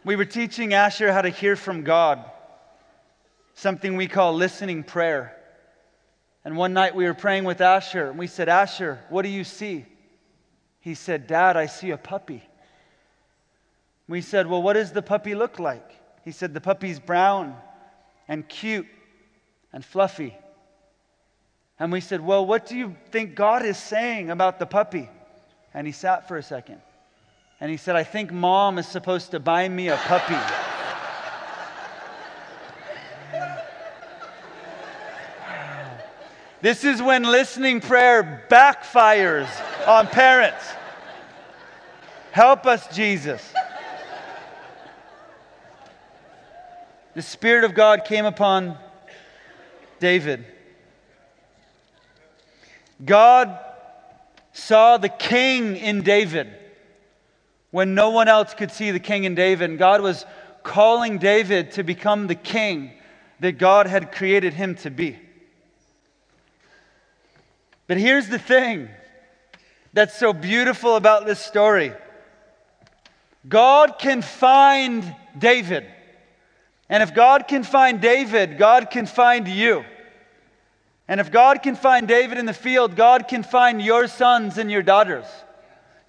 we 0.06 0.16
were 0.16 0.26
teaching 0.26 0.74
Asher 0.74 1.12
how 1.12 1.22
to 1.22 1.30
hear 1.30 1.58
from 1.58 1.84
God 1.84 2.24
something 3.60 3.98
we 3.98 4.08
call 4.08 4.34
listening 4.34 4.84
prayer. 4.84 5.36
And 6.46 6.56
one 6.56 6.74
night 6.74 6.96
we 6.96 7.04
were 7.04 7.14
praying 7.14 7.44
with 7.44 7.60
Asher, 7.60 8.10
and 8.10 8.18
we 8.18 8.28
said, 8.28 8.48
Asher, 8.48 9.00
what 9.10 9.24
do 9.24 9.30
you 9.30 9.44
see? 9.44 9.86
He 10.80 10.96
said, 10.96 11.28
Dad, 11.28 11.58
I 11.58 11.66
see 11.66 11.92
a 11.92 11.98
puppy. 11.98 12.42
We 14.08 14.22
said, 14.22 14.48
Well, 14.48 14.62
what 14.62 14.74
does 14.74 14.92
the 14.92 15.02
puppy 15.02 15.36
look 15.36 15.60
like? 15.60 15.92
He 16.24 16.32
said, 16.32 16.54
The 16.54 16.62
puppy's 16.62 17.00
brown 17.00 17.56
and 18.28 18.48
cute 18.48 18.88
and 19.74 19.84
fluffy. 19.84 20.36
And 21.78 21.92
we 21.92 22.00
said, 22.00 22.22
Well, 22.22 22.46
what 22.46 22.66
do 22.66 22.78
you 22.78 22.96
think 23.12 23.36
God 23.36 23.66
is 23.66 23.78
saying 23.78 24.32
about 24.32 24.58
the 24.58 24.66
puppy? 24.66 25.10
And 25.74 25.86
he 25.86 25.92
sat 25.92 26.28
for 26.28 26.38
a 26.38 26.44
second. 26.44 26.82
And 27.60 27.70
he 27.70 27.78
said, 27.78 27.98
I 27.98 28.04
think 28.04 28.32
mom 28.32 28.78
is 28.78 28.88
supposed 28.88 29.32
to 29.32 29.40
buy 29.40 29.68
me 29.68 29.90
a 29.90 29.98
puppy. 29.98 30.59
This 36.62 36.84
is 36.84 37.02
when 37.02 37.24
listening 37.24 37.80
prayer 37.80 38.44
backfires 38.50 39.48
on 39.88 40.08
parents. 40.08 40.66
Help 42.32 42.66
us, 42.66 42.94
Jesus. 42.94 43.54
The 47.16 47.22
Spirit 47.22 47.64
of 47.64 47.74
God 47.74 48.04
came 48.04 48.26
upon 48.26 48.78
David. 50.00 50.46
God 53.06 53.58
saw 54.52 54.98
the 54.98 55.10
king 55.10 55.78
in 55.78 56.02
David 56.02 56.50
when 57.72 57.96
no 57.96 58.10
one 58.10 58.28
else 58.28 58.54
could 58.54 58.72
see 58.72 58.92
the 58.92 59.00
king 59.00 59.24
in 59.24 59.34
David. 59.34 59.78
God 59.78 60.02
was 60.02 60.26
calling 60.64 61.20
David 61.20 61.72
to 61.72 61.84
become 61.84 62.28
the 62.28 62.36
king 62.36 62.92
that 63.40 63.54
God 63.54 63.88
had 63.88 64.12
created 64.12 64.54
him 64.54 64.76
to 64.76 64.90
be. 64.90 65.18
But 67.90 67.98
here's 67.98 68.30
the 68.30 68.38
thing 68.38 68.88
that's 69.94 70.16
so 70.16 70.32
beautiful 70.32 70.96
about 70.96 71.26
this 71.26 71.40
story 71.40 71.92
God 73.48 73.98
can 73.98 74.22
find 74.22 75.16
David. 75.36 75.88
And 76.88 77.02
if 77.02 77.16
God 77.16 77.48
can 77.48 77.64
find 77.64 78.00
David, 78.00 78.60
God 78.60 78.92
can 78.92 79.08
find 79.08 79.48
you. 79.48 79.84
And 81.08 81.20
if 81.20 81.32
God 81.32 81.64
can 81.64 81.76
find 81.76 82.08
David 82.08 82.38
in 82.38 82.46
the 82.46 82.54
field, 82.54 82.96
God 82.96 83.28
can 83.28 83.42
find 83.42 83.82
your 83.82 84.08
sons 84.08 84.60
and 84.60 84.70
your 84.70 84.84
daughters. 84.84 85.26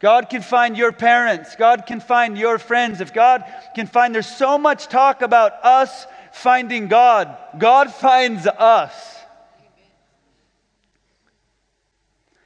God 0.00 0.28
can 0.28 0.42
find 0.42 0.76
your 0.76 0.92
parents. 0.92 1.56
God 1.56 1.86
can 1.86 2.00
find 2.00 2.36
your 2.36 2.58
friends. 2.58 3.00
If 3.00 3.14
God 3.14 3.42
can 3.74 3.86
find, 3.86 4.14
there's 4.14 4.26
so 4.26 4.58
much 4.58 4.88
talk 4.88 5.22
about 5.22 5.52
us 5.64 6.06
finding 6.32 6.88
God. 6.88 7.34
God 7.58 7.90
finds 7.90 8.46
us. 8.46 9.19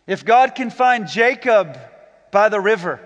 If 0.07 0.25
God 0.25 0.55
can 0.55 0.71
find 0.71 1.09
Jacob 1.09 1.79
by 2.31 2.49
the 2.49 2.61
river, 2.61 3.01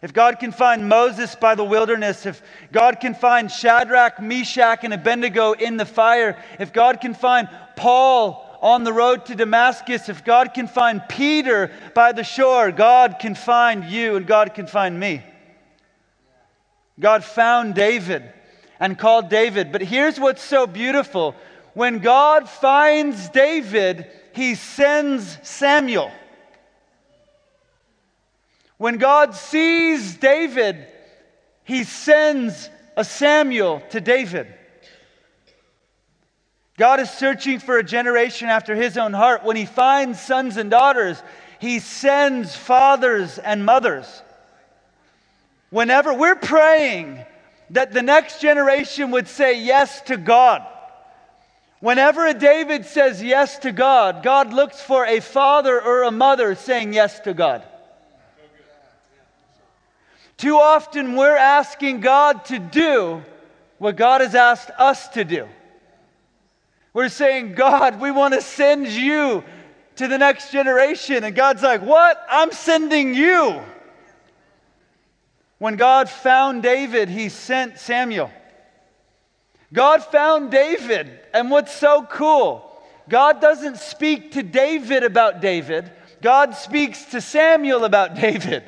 if 0.00 0.12
God 0.12 0.38
can 0.38 0.52
find 0.52 0.88
Moses 0.88 1.34
by 1.34 1.56
the 1.56 1.64
wilderness, 1.64 2.24
if 2.24 2.40
God 2.70 3.00
can 3.00 3.14
find 3.14 3.50
Shadrach, 3.50 4.20
Meshach, 4.20 4.84
and 4.84 4.94
Abednego 4.94 5.52
in 5.52 5.76
the 5.76 5.84
fire, 5.84 6.40
if 6.60 6.72
God 6.72 7.00
can 7.00 7.14
find 7.14 7.48
Paul 7.74 8.44
on 8.60 8.84
the 8.84 8.92
road 8.92 9.26
to 9.26 9.34
Damascus, 9.34 10.08
if 10.08 10.24
God 10.24 10.54
can 10.54 10.68
find 10.68 11.02
Peter 11.08 11.72
by 11.94 12.12
the 12.12 12.22
shore, 12.22 12.70
God 12.70 13.16
can 13.18 13.34
find 13.34 13.84
you 13.84 14.16
and 14.16 14.26
God 14.26 14.54
can 14.54 14.68
find 14.68 14.98
me. 14.98 15.24
God 17.00 17.24
found 17.24 17.74
David 17.74 18.32
and 18.78 18.98
called 18.98 19.28
David. 19.28 19.72
But 19.72 19.82
here's 19.82 20.18
what's 20.18 20.42
so 20.42 20.66
beautiful 20.66 21.34
when 21.74 21.98
God 21.98 22.48
finds 22.48 23.28
David, 23.28 24.06
he 24.32 24.54
sends 24.54 25.38
Samuel. 25.42 26.10
When 28.78 28.96
God 28.96 29.34
sees 29.34 30.14
David, 30.16 30.86
he 31.64 31.84
sends 31.84 32.70
a 32.96 33.04
Samuel 33.04 33.82
to 33.90 34.00
David. 34.00 34.46
God 36.78 37.00
is 37.00 37.10
searching 37.10 37.58
for 37.58 37.76
a 37.76 37.82
generation 37.82 38.48
after 38.48 38.76
his 38.76 38.96
own 38.96 39.12
heart. 39.12 39.44
When 39.44 39.56
he 39.56 39.66
finds 39.66 40.20
sons 40.20 40.56
and 40.56 40.70
daughters, 40.70 41.20
he 41.58 41.80
sends 41.80 42.54
fathers 42.54 43.38
and 43.38 43.66
mothers. 43.66 44.22
Whenever 45.70 46.14
we're 46.14 46.36
praying 46.36 47.24
that 47.70 47.92
the 47.92 48.02
next 48.02 48.40
generation 48.40 49.10
would 49.10 49.26
say 49.26 49.60
yes 49.60 50.00
to 50.02 50.16
God, 50.16 50.64
whenever 51.80 52.24
a 52.26 52.32
David 52.32 52.86
says 52.86 53.20
yes 53.20 53.58
to 53.58 53.72
God, 53.72 54.22
God 54.22 54.52
looks 54.52 54.80
for 54.80 55.04
a 55.04 55.18
father 55.18 55.82
or 55.82 56.04
a 56.04 56.12
mother 56.12 56.54
saying 56.54 56.92
yes 56.92 57.18
to 57.20 57.34
God. 57.34 57.64
Too 60.38 60.56
often 60.56 61.16
we're 61.16 61.36
asking 61.36 62.00
God 62.00 62.44
to 62.46 62.60
do 62.60 63.22
what 63.78 63.96
God 63.96 64.20
has 64.20 64.36
asked 64.36 64.70
us 64.78 65.08
to 65.08 65.24
do. 65.24 65.48
We're 66.94 67.08
saying, 67.08 67.54
God, 67.54 68.00
we 68.00 68.12
want 68.12 68.34
to 68.34 68.40
send 68.40 68.86
you 68.88 69.44
to 69.96 70.08
the 70.08 70.16
next 70.16 70.52
generation. 70.52 71.24
And 71.24 71.34
God's 71.34 71.62
like, 71.62 71.82
What? 71.82 72.24
I'm 72.30 72.52
sending 72.52 73.14
you. 73.14 73.60
When 75.58 75.74
God 75.74 76.08
found 76.08 76.62
David, 76.62 77.08
he 77.08 77.28
sent 77.28 77.78
Samuel. 77.78 78.30
God 79.72 80.04
found 80.04 80.52
David. 80.52 81.18
And 81.34 81.50
what's 81.50 81.74
so 81.74 82.06
cool, 82.08 82.64
God 83.08 83.40
doesn't 83.40 83.78
speak 83.78 84.32
to 84.32 84.44
David 84.44 85.02
about 85.02 85.40
David, 85.40 85.90
God 86.22 86.54
speaks 86.54 87.06
to 87.06 87.20
Samuel 87.20 87.84
about 87.84 88.14
David. 88.20 88.62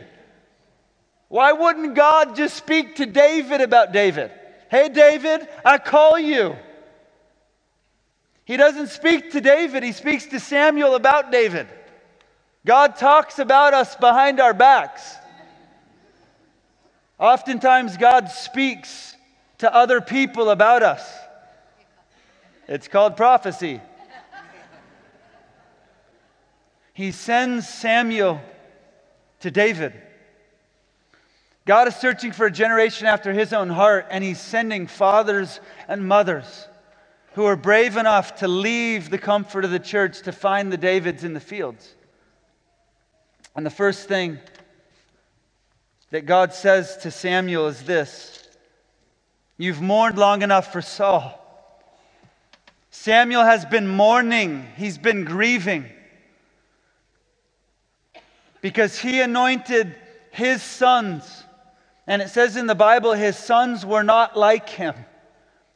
Why 1.30 1.52
wouldn't 1.52 1.94
God 1.94 2.34
just 2.34 2.56
speak 2.56 2.96
to 2.96 3.06
David 3.06 3.60
about 3.60 3.92
David? 3.92 4.32
Hey, 4.68 4.88
David, 4.88 5.46
I 5.64 5.78
call 5.78 6.18
you. 6.18 6.56
He 8.44 8.56
doesn't 8.56 8.88
speak 8.88 9.30
to 9.30 9.40
David, 9.40 9.84
he 9.84 9.92
speaks 9.92 10.26
to 10.26 10.40
Samuel 10.40 10.96
about 10.96 11.30
David. 11.30 11.68
God 12.66 12.96
talks 12.96 13.38
about 13.38 13.74
us 13.74 13.94
behind 13.94 14.40
our 14.40 14.52
backs. 14.52 15.14
Oftentimes, 17.16 17.96
God 17.96 18.28
speaks 18.28 19.14
to 19.58 19.72
other 19.72 20.00
people 20.00 20.50
about 20.50 20.82
us. 20.82 21.08
It's 22.66 22.88
called 22.88 23.16
prophecy. 23.16 23.80
He 26.92 27.12
sends 27.12 27.68
Samuel 27.68 28.40
to 29.40 29.52
David. 29.52 29.92
God 31.66 31.88
is 31.88 31.96
searching 31.96 32.32
for 32.32 32.46
a 32.46 32.50
generation 32.50 33.06
after 33.06 33.32
his 33.32 33.52
own 33.52 33.68
heart, 33.68 34.06
and 34.10 34.24
he's 34.24 34.40
sending 34.40 34.86
fathers 34.86 35.60
and 35.88 36.06
mothers 36.06 36.68
who 37.34 37.44
are 37.44 37.56
brave 37.56 37.96
enough 37.96 38.36
to 38.36 38.48
leave 38.48 39.10
the 39.10 39.18
comfort 39.18 39.64
of 39.64 39.70
the 39.70 39.78
church 39.78 40.22
to 40.22 40.32
find 40.32 40.72
the 40.72 40.76
Davids 40.76 41.22
in 41.22 41.34
the 41.34 41.40
fields. 41.40 41.94
And 43.54 43.64
the 43.64 43.70
first 43.70 44.08
thing 44.08 44.38
that 46.10 46.26
God 46.26 46.52
says 46.52 46.96
to 46.98 47.10
Samuel 47.10 47.68
is 47.68 47.82
this 47.82 48.48
You've 49.58 49.82
mourned 49.82 50.18
long 50.18 50.42
enough 50.42 50.72
for 50.72 50.82
Saul. 50.82 51.36
Samuel 52.90 53.44
has 53.44 53.64
been 53.64 53.86
mourning, 53.86 54.66
he's 54.76 54.98
been 54.98 55.24
grieving 55.24 55.86
because 58.60 58.98
he 58.98 59.20
anointed 59.20 59.94
his 60.32 60.62
sons. 60.62 61.44
And 62.06 62.22
it 62.22 62.30
says 62.30 62.56
in 62.56 62.66
the 62.66 62.74
Bible, 62.74 63.12
his 63.12 63.36
sons 63.36 63.84
were 63.84 64.02
not 64.02 64.36
like 64.36 64.68
him. 64.68 64.94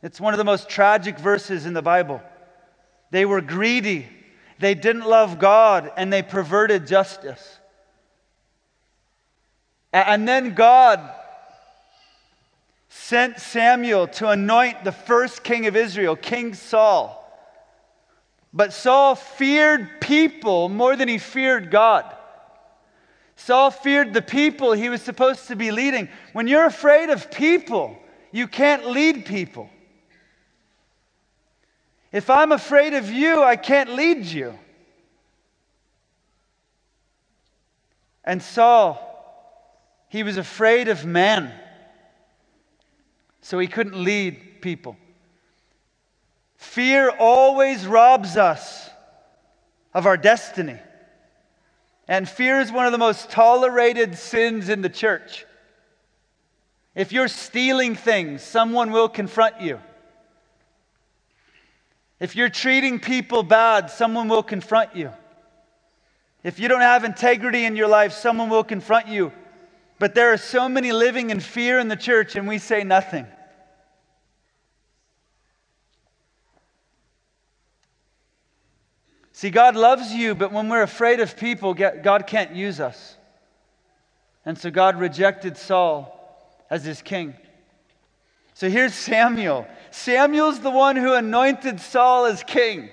It's 0.03 0.21
one 0.21 0.35
of 0.35 0.39
the 0.39 0.45
most 0.45 0.69
tragic 0.69 1.19
verses 1.19 1.67
in 1.67 1.73
the 1.73 1.83
Bible. 1.83 2.21
They 3.11 3.25
were 3.25 3.41
greedy, 3.41 4.07
they 4.59 4.75
didn't 4.75 5.07
love 5.07 5.39
God, 5.39 5.93
and 5.97 6.13
they 6.13 6.23
perverted 6.23 6.87
justice. 6.87 7.59
And 9.93 10.27
then 10.27 10.55
God 10.55 11.01
sent 12.89 13.39
Samuel 13.39 14.09
to 14.09 14.29
anoint 14.29 14.83
the 14.83 14.93
first 14.93 15.45
king 15.45 15.67
of 15.67 15.77
Israel, 15.77 16.17
King 16.17 16.55
Saul. 16.55 17.21
But 18.53 18.73
Saul 18.73 19.15
feared 19.15 20.01
people 20.01 20.69
more 20.69 20.97
than 20.97 21.09
he 21.09 21.19
feared 21.19 21.71
God. 21.71 22.05
Saul 23.37 23.71
feared 23.71 24.15
the 24.15 24.23
people 24.23 24.73
he 24.73 24.89
was 24.89 25.03
supposed 25.03 25.49
to 25.49 25.57
be 25.57 25.71
leading. 25.71 26.09
When 26.33 26.47
you're 26.47 26.67
afraid 26.67 27.11
of 27.11 27.31
people, 27.31 27.99
you 28.31 28.47
can't 28.47 28.87
lead 28.87 29.27
people. 29.27 29.69
If 32.13 32.31
I'm 32.31 32.53
afraid 32.53 32.95
of 32.95 33.11
you, 33.11 33.43
I 33.43 33.57
can't 33.57 33.91
lead 33.91 34.25
you. 34.25 34.59
And 38.25 38.43
Saul, 38.43 39.01
he 40.09 40.23
was 40.23 40.37
afraid 40.37 40.89
of 40.89 41.05
men, 41.05 41.53
so 43.43 43.59
he 43.59 43.67
couldn't 43.67 43.97
lead 43.97 44.63
people. 44.63 44.97
Fear 46.57 47.11
always 47.19 47.87
robs 47.87 48.37
us 48.37 48.89
of 49.93 50.07
our 50.07 50.17
destiny. 50.17 50.79
And 52.07 52.29
fear 52.29 52.61
is 52.61 52.71
one 52.71 52.87
of 52.87 52.93
the 52.93 52.99
most 52.99 53.31
tolerated 53.31 54.19
sins 54.19 54.69
in 54.69 54.83
the 54.83 54.89
church. 54.89 55.47
If 56.95 57.13
you're 57.13 57.29
stealing 57.29 57.97
things, 57.97 58.43
someone 58.43 58.93
will 58.93 59.09
confront 59.09 59.61
you. 59.61 59.81
If 62.21 62.37
you're 62.37 62.51
treating 62.51 63.01
people 63.01 63.43
bad, 63.43 63.91
someone 63.91 64.29
will 64.29 64.43
confront 64.43 64.95
you. 64.95 65.11
If 66.43 66.61
you 66.61 66.69
don't 66.69 66.83
have 66.83 67.05
integrity 67.05 67.65
in 67.65 67.75
your 67.75 67.89
life, 67.89 68.13
someone 68.13 68.51
will 68.51 68.65
confront 68.65 69.09
you. 69.09 69.33
But 69.99 70.15
there 70.15 70.33
are 70.33 70.37
so 70.37 70.69
many 70.69 70.93
living 70.93 71.31
in 71.31 71.41
fear 71.41 71.79
in 71.79 71.89
the 71.89 71.97
church, 71.97 72.37
and 72.37 72.47
we 72.47 72.59
say 72.59 72.85
nothing. 72.85 73.27
See, 79.37 79.51
God 79.51 79.75
loves 79.75 80.13
you, 80.13 80.37
but 80.37 80.53
when 80.53 80.69
we're 80.69 80.83
afraid 80.83 81.19
of 81.19 81.37
people, 81.37 81.75
God 81.75 82.25
can't 82.29 82.55
use 82.55 82.79
us. 82.79 83.17
And 84.47 84.57
so 84.57 84.71
God 84.71 84.97
rejected 84.97 85.57
Saul 85.57 86.09
as 86.71 86.85
his 86.85 87.03
king. 87.03 87.35
So 88.55 88.71
here's 88.71 88.95
Samuel. 88.95 89.67
Samuel's 89.91 90.61
the 90.61 90.71
one 90.71 90.95
who 90.95 91.15
anointed 91.15 91.81
Saul 91.81 92.27
as 92.27 92.45
king. 92.45 92.91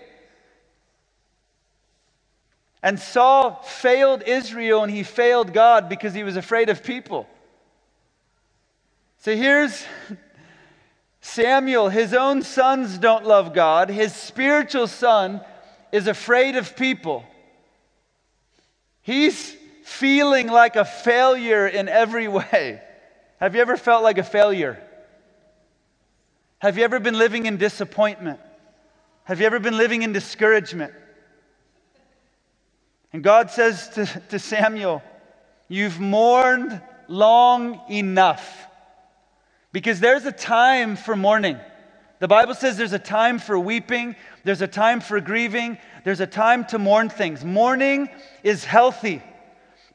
And 2.82 3.00
Saul 3.00 3.62
failed 3.64 4.24
Israel 4.26 4.82
and 4.82 4.92
he 4.92 5.04
failed 5.04 5.54
God 5.54 5.90
because 5.90 6.16
he 6.16 6.24
was 6.24 6.38
afraid 6.38 6.70
of 6.70 6.82
people. 6.82 7.28
So 9.20 9.36
here's 9.36 9.86
Samuel. 11.22 11.90
His 11.90 12.16
own 12.16 12.42
sons 12.42 12.98
don't 12.98 13.28
love 13.28 13.54
God. 13.54 13.90
His 13.90 14.16
spiritual 14.16 14.88
son 14.88 15.42
is 15.92 16.08
afraid 16.08 16.56
of 16.56 16.76
people. 16.76 17.26
He's 19.02 19.56
feeling 19.84 20.48
like 20.48 20.76
a 20.76 20.86
failure 20.86 21.68
in 21.68 21.90
every 21.90 22.28
way. 22.40 22.82
Have 23.40 23.56
you 23.56 23.62
ever 23.62 23.78
felt 23.78 24.04
like 24.04 24.18
a 24.18 24.24
failure? 24.24 24.82
Have 26.60 26.78
you 26.78 26.84
ever 26.84 27.00
been 27.00 27.18
living 27.18 27.48
in 27.48 27.58
disappointment? 27.58 28.40
Have 29.24 29.40
you 29.40 29.46
ever 29.46 29.60
been 29.60 29.78
living 29.78 30.04
in 30.04 30.14
discouragement? 30.14 30.94
And 33.14 33.24
God 33.24 33.52
says 33.52 33.90
to, 33.90 34.06
to 34.30 34.40
Samuel, 34.40 35.02
You've 35.68 36.02
mourned 36.02 36.82
long 37.08 37.82
enough. 37.90 38.68
Because 39.72 40.02
there's 40.02 40.26
a 40.26 40.32
time 40.32 40.98
for 40.98 41.16
mourning. 41.16 41.58
The 42.22 42.28
Bible 42.28 42.54
says 42.54 42.78
there's 42.78 42.94
a 42.94 43.00
time 43.00 43.40
for 43.40 43.58
weeping, 43.58 44.16
there's 44.44 44.62
a 44.62 44.68
time 44.68 45.02
for 45.02 45.20
grieving, 45.20 45.80
there's 46.04 46.20
a 46.20 46.28
time 46.28 46.66
to 46.66 46.78
mourn 46.78 47.10
things. 47.10 47.44
Mourning 47.44 48.10
is 48.44 48.64
healthy. 48.64 49.24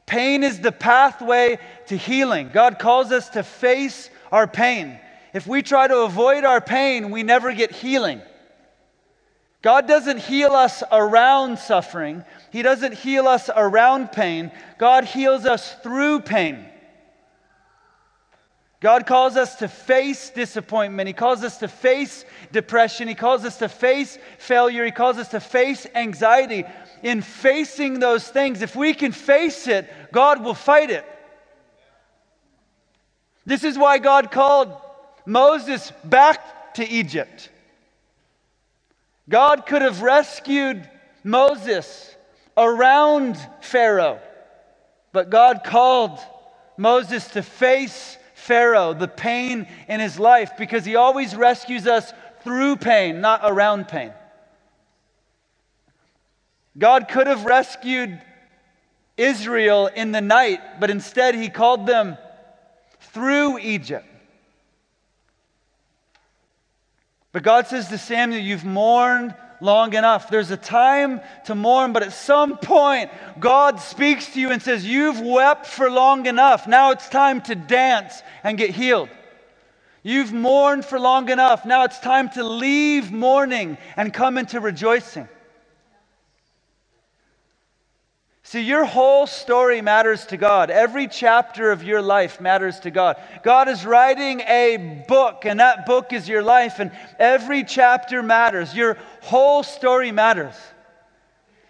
Pain 0.05 0.43
is 0.43 0.59
the 0.59 0.73
pathway 0.73 1.57
to 1.87 1.95
healing. 1.95 2.49
God 2.53 2.79
calls 2.79 3.13
us 3.13 3.29
to 3.29 3.43
face 3.43 4.09
our 4.29 4.45
pain. 4.45 4.99
If 5.33 5.47
we 5.47 5.61
try 5.61 5.87
to 5.87 5.99
avoid 5.99 6.43
our 6.43 6.59
pain, 6.59 7.11
we 7.11 7.23
never 7.23 7.53
get 7.53 7.71
healing. 7.71 8.21
God 9.61 9.87
doesn't 9.87 10.17
heal 10.19 10.51
us 10.51 10.83
around 10.91 11.59
suffering, 11.59 12.25
He 12.51 12.61
doesn't 12.61 12.95
heal 12.95 13.25
us 13.29 13.49
around 13.55 14.11
pain. 14.11 14.51
God 14.77 15.05
heals 15.05 15.45
us 15.45 15.75
through 15.81 16.19
pain. 16.19 16.65
God 18.79 19.07
calls 19.07 19.35
us 19.37 19.55
to 19.55 19.67
face 19.67 20.29
disappointment. 20.29 21.07
He 21.07 21.13
calls 21.13 21.43
us 21.43 21.57
to 21.57 21.67
face 21.67 22.25
depression. 22.51 23.07
He 23.07 23.15
calls 23.15 23.43
us 23.43 23.57
to 23.57 23.69
face 23.69 24.19
failure. 24.37 24.85
He 24.85 24.91
calls 24.91 25.17
us 25.17 25.29
to 25.29 25.39
face 25.39 25.87
anxiety. 25.95 26.63
In 27.01 27.21
facing 27.21 27.99
those 27.99 28.27
things, 28.27 28.61
if 28.61 28.75
we 28.75 28.93
can 28.93 29.11
face 29.11 29.67
it, 29.67 29.91
God 30.11 30.43
will 30.43 30.53
fight 30.53 30.91
it. 30.91 31.05
This 33.45 33.63
is 33.63 33.77
why 33.77 33.97
God 33.97 34.29
called 34.29 34.75
Moses 35.25 35.91
back 36.03 36.73
to 36.75 36.87
Egypt. 36.87 37.49
God 39.29 39.65
could 39.65 39.81
have 39.81 40.01
rescued 40.01 40.87
Moses 41.23 42.15
around 42.55 43.37
Pharaoh, 43.61 44.19
but 45.11 45.29
God 45.29 45.63
called 45.63 46.19
Moses 46.77 47.27
to 47.29 47.41
face 47.41 48.17
Pharaoh, 48.47 48.93
the 48.93 49.09
pain 49.09 49.67
in 49.89 49.99
his 49.99 50.17
life, 50.17 50.51
because 50.57 50.85
he 50.85 50.95
always 50.95 51.35
rescues 51.35 51.85
us 51.85 52.13
through 52.43 52.77
pain, 52.77 53.19
not 53.19 53.41
around 53.43 53.89
pain. 53.89 54.13
God 56.77 57.09
could 57.09 57.27
have 57.27 57.43
rescued 57.43 58.21
Israel 59.17 59.87
in 59.87 60.13
the 60.13 60.21
night, 60.21 60.79
but 60.79 60.89
instead 60.89 61.35
he 61.35 61.49
called 61.49 61.85
them 61.85 62.17
through 63.01 63.59
Egypt. 63.59 64.05
But 67.33 67.43
God 67.43 67.67
says 67.67 67.89
to 67.89 67.97
Samuel, 67.97 68.41
You've 68.41 68.63
mourned 68.63 69.35
long 69.59 69.93
enough. 69.93 70.29
There's 70.29 70.51
a 70.51 70.57
time 70.57 71.21
to 71.45 71.55
mourn, 71.55 71.93
but 71.93 72.03
at 72.03 72.13
some 72.13 72.57
point, 72.57 73.11
God 73.39 73.79
speaks 73.79 74.33
to 74.33 74.39
you 74.39 74.51
and 74.51 74.61
says, 74.61 74.85
You've 74.85 75.19
wept 75.19 75.65
for 75.65 75.89
long 75.89 76.25
enough. 76.25 76.67
Now 76.67 76.91
it's 76.91 77.09
time 77.09 77.41
to 77.41 77.55
dance 77.55 78.21
and 78.43 78.57
get 78.57 78.71
healed. 78.71 79.09
You've 80.03 80.31
mourned 80.31 80.85
for 80.85 80.99
long 80.99 81.29
enough. 81.29 81.65
Now 81.65 81.83
it's 81.83 81.99
time 81.99 82.29
to 82.31 82.43
leave 82.43 83.11
mourning 83.11 83.77
and 83.95 84.13
come 84.13 84.37
into 84.37 84.59
rejoicing. 84.59 85.27
See, 88.47 88.61
your 88.61 88.85
whole 88.85 89.27
story 89.27 89.81
matters 89.81 90.25
to 90.27 90.37
God. 90.37 90.69
Every 90.69 91.09
chapter 91.09 91.69
of 91.69 91.83
your 91.83 92.01
life 92.01 92.39
matters 92.39 92.79
to 92.79 92.91
God. 92.91 93.21
God 93.43 93.67
is 93.67 93.85
writing 93.85 94.39
a 94.39 95.03
book, 95.05 95.43
and 95.43 95.59
that 95.59 95.85
book 95.85 96.13
is 96.13 96.29
your 96.29 96.41
life, 96.41 96.79
and 96.79 96.91
every 97.19 97.65
chapter 97.65 98.23
matters. 98.23 98.73
Your 98.73 98.97
whole 99.21 99.63
story 99.63 100.13
matters. 100.13 100.55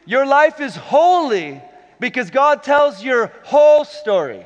Your 0.06 0.28
life 0.28 0.62
is 0.62 0.76
holy 0.76 1.64
because 2.00 2.30
God 2.30 2.62
tells 2.62 3.04
your 3.04 3.32
whole 3.42 3.84
story. 3.84 4.46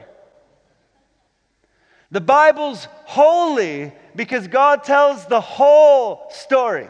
The 2.11 2.21
Bible's 2.21 2.87
holy 3.03 3.91
because 4.15 4.47
God 4.47 4.85
tells 4.85 5.25
the 5.25 5.41
whole 5.41 6.27
story. 6.29 6.87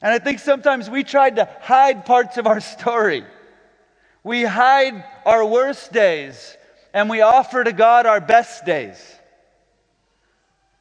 And 0.00 0.12
I 0.12 0.20
think 0.20 0.38
sometimes 0.38 0.88
we 0.88 1.02
tried 1.02 1.34
to 1.34 1.48
hide 1.62 2.06
parts 2.06 2.36
of 2.36 2.46
our 2.46 2.60
story. 2.60 3.24
We 4.22 4.44
hide 4.44 5.04
our 5.24 5.44
worst 5.44 5.92
days 5.92 6.56
and 6.92 7.08
we 7.08 7.20
offer 7.20 7.64
to 7.64 7.72
God 7.72 8.06
our 8.06 8.20
best 8.20 8.64
days. 8.64 9.16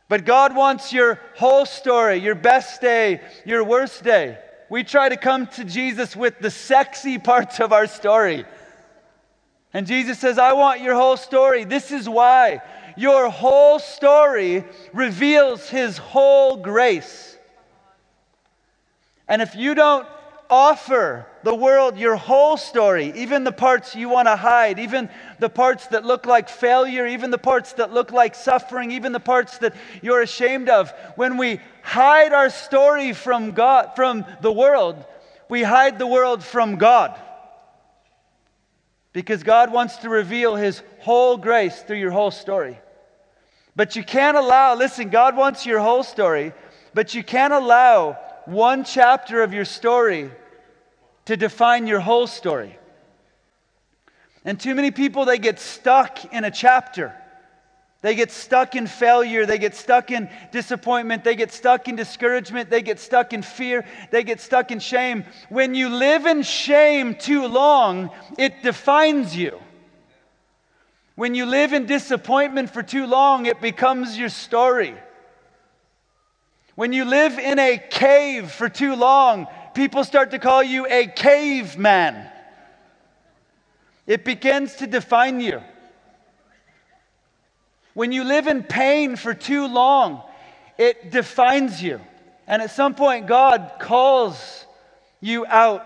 But 0.09 0.25
God 0.25 0.55
wants 0.55 0.91
your 0.91 1.19
whole 1.35 1.65
story, 1.65 2.17
your 2.17 2.35
best 2.35 2.81
day, 2.81 3.21
your 3.45 3.63
worst 3.63 4.03
day. 4.03 4.39
We 4.69 4.83
try 4.83 5.09
to 5.09 5.17
come 5.17 5.47
to 5.47 5.63
Jesus 5.63 6.15
with 6.15 6.39
the 6.39 6.51
sexy 6.51 7.17
parts 7.17 7.59
of 7.59 7.71
our 7.71 7.87
story. 7.87 8.45
And 9.71 9.85
Jesus 9.85 10.19
says, 10.19 10.39
I 10.39 10.53
want 10.53 10.81
your 10.81 10.95
whole 10.95 11.17
story. 11.17 11.63
This 11.63 11.91
is 11.91 12.09
why. 12.09 12.61
Your 12.97 13.29
whole 13.29 13.77
story 13.77 14.65
reveals 14.93 15.69
his 15.69 15.97
whole 15.97 16.57
grace. 16.57 17.37
And 19.27 19.43
if 19.43 19.55
you 19.55 19.75
don't 19.75 20.07
offer 20.49 21.27
the 21.43 21.53
world 21.53 21.97
your 21.97 22.15
whole 22.15 22.57
story, 22.57 23.13
even 23.15 23.43
the 23.43 23.51
parts 23.51 23.95
you 23.95 24.09
want 24.09 24.27
to 24.27 24.35
hide, 24.35 24.79
even 24.79 25.09
the 25.39 25.49
parts 25.49 25.87
that 25.87 26.03
look 26.03 26.25
like 26.25 26.49
failure, 26.49 27.05
even 27.05 27.31
the 27.31 27.37
parts 27.37 27.73
that 27.73 27.93
look 27.93 28.11
like 28.11 28.35
suffering, 28.35 28.91
even 28.91 29.11
the 29.11 29.19
parts 29.19 29.59
that 29.59 29.75
you're 30.01 30.21
ashamed 30.21 30.69
of, 30.69 30.91
when 31.15 31.37
we 31.37 31.61
hide 31.83 32.33
our 32.33 32.49
story 32.49 33.13
from 33.13 33.51
God, 33.51 33.91
from 33.95 34.25
the 34.41 34.51
world, 34.51 35.03
we 35.49 35.63
hide 35.63 35.99
the 35.99 36.07
world 36.07 36.43
from 36.43 36.77
God. 36.77 37.19
Because 39.13 39.43
God 39.43 39.71
wants 39.71 39.97
to 39.97 40.09
reveal 40.09 40.55
his 40.55 40.81
whole 40.99 41.37
grace 41.37 41.81
through 41.81 41.97
your 41.97 42.11
whole 42.11 42.31
story. 42.31 42.79
But 43.75 43.95
you 43.95 44.03
can't 44.03 44.37
allow, 44.37 44.75
listen, 44.75 45.09
God 45.09 45.37
wants 45.37 45.65
your 45.65 45.79
whole 45.79 46.03
story, 46.03 46.53
but 46.93 47.13
you 47.13 47.23
can't 47.23 47.53
allow 47.53 48.19
one 48.45 48.83
chapter 48.83 49.43
of 49.43 49.53
your 49.53 49.65
story 49.65 50.31
to 51.25 51.37
define 51.37 51.87
your 51.87 51.99
whole 51.99 52.27
story. 52.27 52.77
And 54.45 54.59
too 54.59 54.73
many 54.73 54.91
people, 54.91 55.25
they 55.25 55.37
get 55.37 55.59
stuck 55.59 56.33
in 56.33 56.43
a 56.43 56.51
chapter. 56.51 57.13
They 58.01 58.15
get 58.15 58.31
stuck 58.31 58.75
in 58.75 58.87
failure. 58.87 59.45
They 59.45 59.57
get 59.57 59.75
stuck 59.75 60.09
in 60.09 60.29
disappointment. 60.51 61.23
They 61.23 61.35
get 61.35 61.51
stuck 61.51 61.87
in 61.89 61.97
discouragement. 61.97 62.69
They 62.69 62.81
get 62.81 62.99
stuck 62.99 63.33
in 63.33 63.41
fear. 63.41 63.85
They 64.09 64.23
get 64.23 64.39
stuck 64.39 64.71
in 64.71 64.79
shame. 64.79 65.25
When 65.49 65.75
you 65.75 65.89
live 65.89 66.25
in 66.25 66.43
shame 66.43 67.15
too 67.15 67.47
long, 67.47 68.09
it 68.37 68.63
defines 68.63 69.35
you. 69.35 69.59
When 71.15 71.35
you 71.35 71.45
live 71.45 71.73
in 71.73 71.85
disappointment 71.85 72.69
for 72.69 72.81
too 72.81 73.05
long, 73.05 73.45
it 73.45 73.59
becomes 73.59 74.17
your 74.17 74.29
story. 74.29 74.95
When 76.79 76.93
you 76.93 77.03
live 77.03 77.37
in 77.37 77.59
a 77.59 77.77
cave 77.77 78.49
for 78.49 78.69
too 78.69 78.95
long, 78.95 79.47
people 79.73 80.05
start 80.05 80.31
to 80.31 80.39
call 80.39 80.63
you 80.63 80.87
a 80.87 81.07
caveman. 81.07 82.25
It 84.07 84.23
begins 84.23 84.75
to 84.75 84.87
define 84.87 85.41
you. 85.41 85.61
When 87.93 88.13
you 88.13 88.23
live 88.23 88.47
in 88.47 88.63
pain 88.63 89.17
for 89.17 89.33
too 89.33 89.67
long, 89.67 90.23
it 90.77 91.11
defines 91.11 91.83
you. 91.83 91.99
And 92.47 92.61
at 92.61 92.71
some 92.71 92.95
point, 92.95 93.27
God 93.27 93.73
calls 93.81 94.65
you 95.19 95.45
out. 95.47 95.85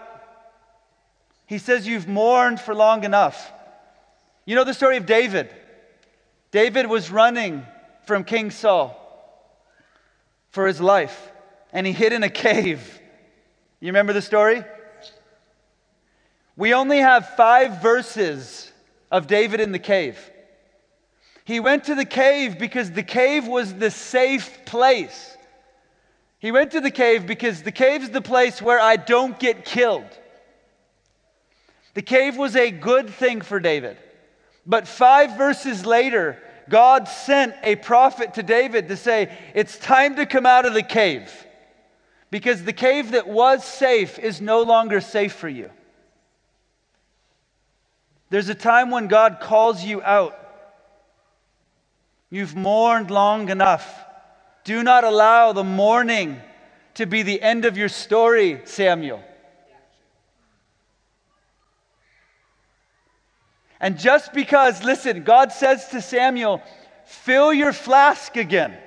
He 1.48 1.58
says, 1.58 1.88
You've 1.88 2.08
mourned 2.08 2.60
for 2.60 2.76
long 2.76 3.04
enough. 3.04 3.52
You 4.46 4.54
know 4.54 4.64
the 4.64 4.76
story 4.76 4.98
of 4.98 5.08
David? 5.08 5.50
David 6.52 6.86
was 6.86 7.10
running 7.10 7.66
from 8.06 8.24
King 8.24 8.52
Saul 8.52 9.00
for 10.54 10.68
his 10.68 10.80
life, 10.80 11.32
and 11.74 11.86
he 11.86 11.92
hid 11.92 12.14
in 12.14 12.22
a 12.22 12.30
cave. 12.30 13.02
You 13.80 13.88
remember 13.88 14.14
the 14.14 14.22
story? 14.22 14.64
We 16.56 16.76
only 16.76 17.00
have 17.00 17.36
five 17.36 17.82
verses 17.82 18.72
of 19.12 19.26
David 19.26 19.60
in 19.60 19.72
the 19.72 19.80
cave. 19.80 20.18
He 21.44 21.60
went 21.60 21.86
to 21.86 21.96
the 21.96 22.06
cave 22.06 22.60
because 22.60 22.92
the 22.92 23.04
cave 23.04 23.48
was 23.48 23.74
the 23.74 23.90
safe 23.90 24.64
place. 24.66 25.36
He 26.38 26.52
went 26.52 26.72
to 26.72 26.82
the 26.82 26.92
cave 26.92 27.26
because 27.26 27.64
the 27.64 27.72
cave 27.72 28.04
is 28.04 28.12
the 28.12 28.22
place 28.22 28.62
where 28.62 28.80
I 28.80 28.96
don't 28.96 29.38
get 29.40 29.66
killed. 29.66 30.06
The 31.96 32.04
cave 32.04 32.38
was 32.38 32.56
a 32.56 32.70
good 32.70 33.10
thing 33.10 33.42
for 33.42 33.60
David. 33.60 33.98
But 34.68 34.88
five 34.88 35.36
verses 35.36 35.84
later, 35.84 36.38
God 36.70 37.08
sent 37.08 37.56
a 37.64 37.76
prophet 37.76 38.36
to 38.36 38.44
David 38.44 38.88
to 38.88 38.98
say, 38.98 39.36
It's 39.54 39.78
time 39.78 40.16
to 40.16 40.26
come 40.26 40.46
out 40.46 40.66
of 40.66 40.74
the 40.74 40.84
cave 40.84 41.32
because 42.32 42.64
the 42.64 42.74
cave 42.74 43.12
that 43.12 43.28
was 43.28 43.64
safe 43.64 44.18
is 44.18 44.42
no 44.42 44.64
longer 44.64 45.02
safe 45.02 45.34
for 45.34 45.50
you. 45.50 45.70
There's 48.30 48.50
a 48.50 48.56
time 48.56 48.90
when 48.90 49.08
God 49.08 49.38
calls 49.40 49.84
you 49.84 50.02
out. 50.02 50.40
You've 52.32 52.56
mourned 52.56 53.12
long 53.12 53.50
enough. 53.50 54.04
Do 54.64 54.82
not 54.82 55.04
allow 55.04 55.54
the 55.54 55.64
mourning 55.64 56.42
to 56.96 57.06
be 57.06 57.22
the 57.22 57.42
end 57.42 57.66
of 57.66 57.78
your 57.78 57.90
story, 57.90 58.62
Samuel. 58.66 59.24
And 63.84 64.00
just 64.00 64.32
because, 64.32 64.82
listen, 64.82 65.24
God 65.24 65.52
says 65.52 65.90
to 65.90 66.00
Samuel, 66.02 66.64
fill 67.04 67.52
your 67.52 67.74
flask 67.74 68.38
again. 68.38 68.78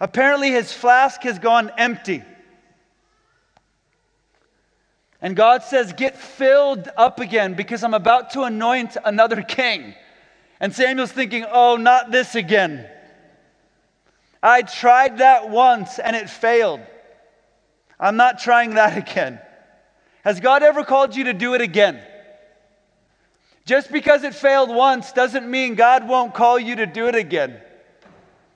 Apparently, 0.00 0.50
his 0.50 0.72
flask 0.72 1.22
has 1.22 1.38
gone 1.38 1.70
empty. 1.78 2.24
And 5.22 5.36
God 5.36 5.62
says, 5.62 5.92
Get 5.92 6.16
filled 6.16 6.88
up 6.96 7.20
again 7.20 7.54
because 7.54 7.84
I'm 7.84 7.94
about 7.94 8.32
to 8.32 8.42
anoint 8.42 8.96
another 9.04 9.42
king. 9.42 9.94
And 10.58 10.74
Samuel's 10.74 11.12
thinking, 11.12 11.44
Oh, 11.48 11.76
not 11.76 12.10
this 12.10 12.34
again. 12.34 12.84
I 14.42 14.62
tried 14.62 15.18
that 15.18 15.50
once 15.50 16.00
and 16.00 16.16
it 16.16 16.28
failed. 16.28 16.80
I'm 18.00 18.16
not 18.16 18.40
trying 18.40 18.74
that 18.74 18.98
again. 19.08 19.38
Has 20.24 20.40
God 20.40 20.64
ever 20.64 20.82
called 20.82 21.14
you 21.14 21.24
to 21.24 21.32
do 21.32 21.54
it 21.54 21.60
again? 21.60 22.02
Just 23.66 23.90
because 23.90 24.22
it 24.22 24.34
failed 24.34 24.70
once 24.70 25.12
doesn't 25.12 25.50
mean 25.50 25.74
God 25.74 26.08
won't 26.08 26.32
call 26.32 26.58
you 26.58 26.76
to 26.76 26.86
do 26.86 27.08
it 27.08 27.16
again. 27.16 27.60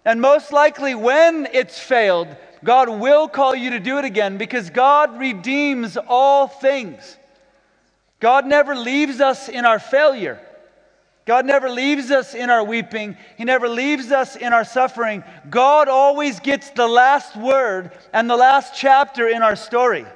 And 0.04 0.20
most 0.20 0.52
likely, 0.52 0.94
when 0.94 1.48
it's 1.52 1.78
failed, 1.78 2.28
God 2.62 2.88
will 2.88 3.28
call 3.28 3.54
you 3.54 3.70
to 3.70 3.80
do 3.80 3.98
it 3.98 4.04
again 4.04 4.38
because 4.38 4.70
God 4.70 5.18
redeems 5.18 5.96
all 5.96 6.46
things. 6.46 7.18
God 8.20 8.46
never 8.46 8.76
leaves 8.76 9.20
us 9.20 9.48
in 9.48 9.64
our 9.64 9.80
failure. 9.80 10.40
God 11.26 11.44
never 11.44 11.68
leaves 11.68 12.10
us 12.10 12.34
in 12.34 12.48
our 12.48 12.62
weeping. 12.62 13.16
He 13.36 13.44
never 13.44 13.68
leaves 13.68 14.12
us 14.12 14.36
in 14.36 14.52
our 14.52 14.64
suffering. 14.64 15.24
God 15.48 15.88
always 15.88 16.38
gets 16.38 16.70
the 16.70 16.86
last 16.88 17.36
word 17.36 17.90
and 18.12 18.30
the 18.30 18.36
last 18.36 18.74
chapter 18.76 19.28
in 19.28 19.42
our 19.42 19.56
story. 19.56 20.06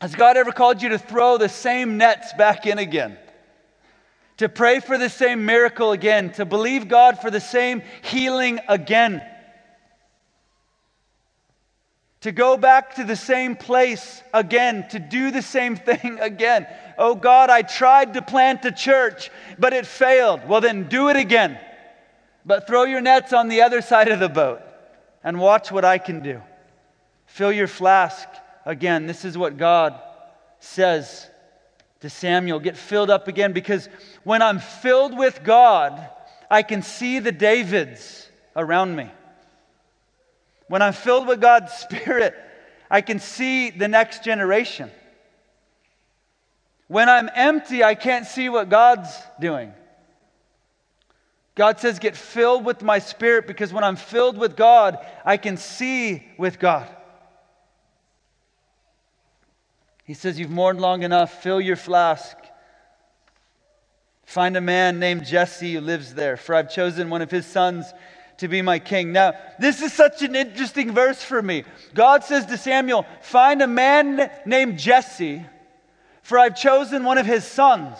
Has 0.00 0.14
God 0.14 0.36
ever 0.36 0.52
called 0.52 0.80
you 0.80 0.90
to 0.90 0.98
throw 0.98 1.38
the 1.38 1.48
same 1.48 1.98
nets 1.98 2.32
back 2.34 2.66
in 2.66 2.78
again? 2.78 3.18
To 4.36 4.48
pray 4.48 4.78
for 4.78 4.96
the 4.96 5.10
same 5.10 5.44
miracle 5.44 5.90
again? 5.90 6.32
To 6.34 6.44
believe 6.44 6.86
God 6.86 7.20
for 7.20 7.30
the 7.30 7.40
same 7.40 7.82
healing 8.02 8.60
again? 8.68 9.20
To 12.20 12.32
go 12.32 12.56
back 12.56 12.94
to 12.96 13.04
the 13.04 13.16
same 13.16 13.56
place 13.56 14.22
again? 14.32 14.86
To 14.90 15.00
do 15.00 15.32
the 15.32 15.42
same 15.42 15.74
thing 15.88 16.18
again? 16.20 16.68
Oh 16.96 17.16
God, 17.16 17.50
I 17.50 17.62
tried 17.62 18.14
to 18.14 18.22
plant 18.22 18.64
a 18.64 18.72
church, 18.72 19.30
but 19.58 19.72
it 19.72 19.86
failed. 19.86 20.46
Well, 20.46 20.60
then 20.60 20.88
do 20.88 21.08
it 21.08 21.16
again. 21.16 21.58
But 22.46 22.68
throw 22.68 22.84
your 22.84 23.00
nets 23.00 23.32
on 23.32 23.48
the 23.48 23.62
other 23.62 23.82
side 23.82 24.08
of 24.08 24.20
the 24.20 24.28
boat 24.28 24.62
and 25.24 25.40
watch 25.40 25.72
what 25.72 25.84
I 25.84 25.98
can 25.98 26.20
do. 26.20 26.40
Fill 27.26 27.52
your 27.52 27.66
flask 27.66 28.28
again. 28.68 29.06
This 29.06 29.24
is 29.24 29.36
what 29.36 29.56
God 29.56 29.98
says 30.60 31.26
to 32.00 32.10
Samuel 32.10 32.60
get 32.60 32.76
filled 32.76 33.10
up 33.10 33.26
again 33.26 33.52
because 33.52 33.88
when 34.22 34.42
I'm 34.42 34.60
filled 34.60 35.16
with 35.16 35.42
God, 35.42 36.08
I 36.50 36.62
can 36.62 36.82
see 36.82 37.18
the 37.18 37.32
Davids 37.32 38.28
around 38.54 38.94
me. 38.94 39.10
When 40.68 40.82
I'm 40.82 40.92
filled 40.92 41.26
with 41.26 41.40
God's 41.40 41.72
Spirit, 41.78 42.34
I 42.90 43.00
can 43.00 43.18
see 43.18 43.70
the 43.70 43.88
next 43.88 44.22
generation. 44.22 44.90
When 46.88 47.08
I'm 47.08 47.28
empty, 47.34 47.82
I 47.82 47.94
can't 47.94 48.26
see 48.26 48.48
what 48.48 48.68
God's 48.68 49.10
doing. 49.40 49.72
God 51.54 51.80
says, 51.80 51.98
Get 51.98 52.16
filled 52.16 52.64
with 52.64 52.82
my 52.82 52.98
spirit 52.98 53.46
because 53.46 53.72
when 53.72 53.84
I'm 53.84 53.96
filled 53.96 54.38
with 54.38 54.56
God, 54.56 54.98
I 55.24 55.36
can 55.38 55.56
see 55.56 56.26
with 56.38 56.58
God. 56.58 56.88
He 60.08 60.14
says, 60.14 60.40
You've 60.40 60.50
mourned 60.50 60.80
long 60.80 61.02
enough, 61.02 61.42
fill 61.42 61.60
your 61.60 61.76
flask. 61.76 62.34
Find 64.24 64.56
a 64.56 64.60
man 64.60 64.98
named 64.98 65.26
Jesse 65.26 65.74
who 65.74 65.82
lives 65.82 66.14
there, 66.14 66.38
for 66.38 66.54
I've 66.54 66.72
chosen 66.72 67.10
one 67.10 67.20
of 67.20 67.30
his 67.30 67.44
sons 67.44 67.92
to 68.38 68.48
be 68.48 68.62
my 68.62 68.78
king. 68.78 69.12
Now, 69.12 69.34
this 69.58 69.82
is 69.82 69.92
such 69.92 70.22
an 70.22 70.34
interesting 70.34 70.92
verse 70.92 71.22
for 71.22 71.42
me. 71.42 71.64
God 71.92 72.24
says 72.24 72.46
to 72.46 72.56
Samuel, 72.56 73.04
Find 73.20 73.60
a 73.60 73.66
man 73.66 74.30
named 74.46 74.78
Jesse, 74.78 75.44
for 76.22 76.38
I've 76.38 76.56
chosen 76.56 77.04
one 77.04 77.18
of 77.18 77.26
his 77.26 77.44
sons. 77.44 77.98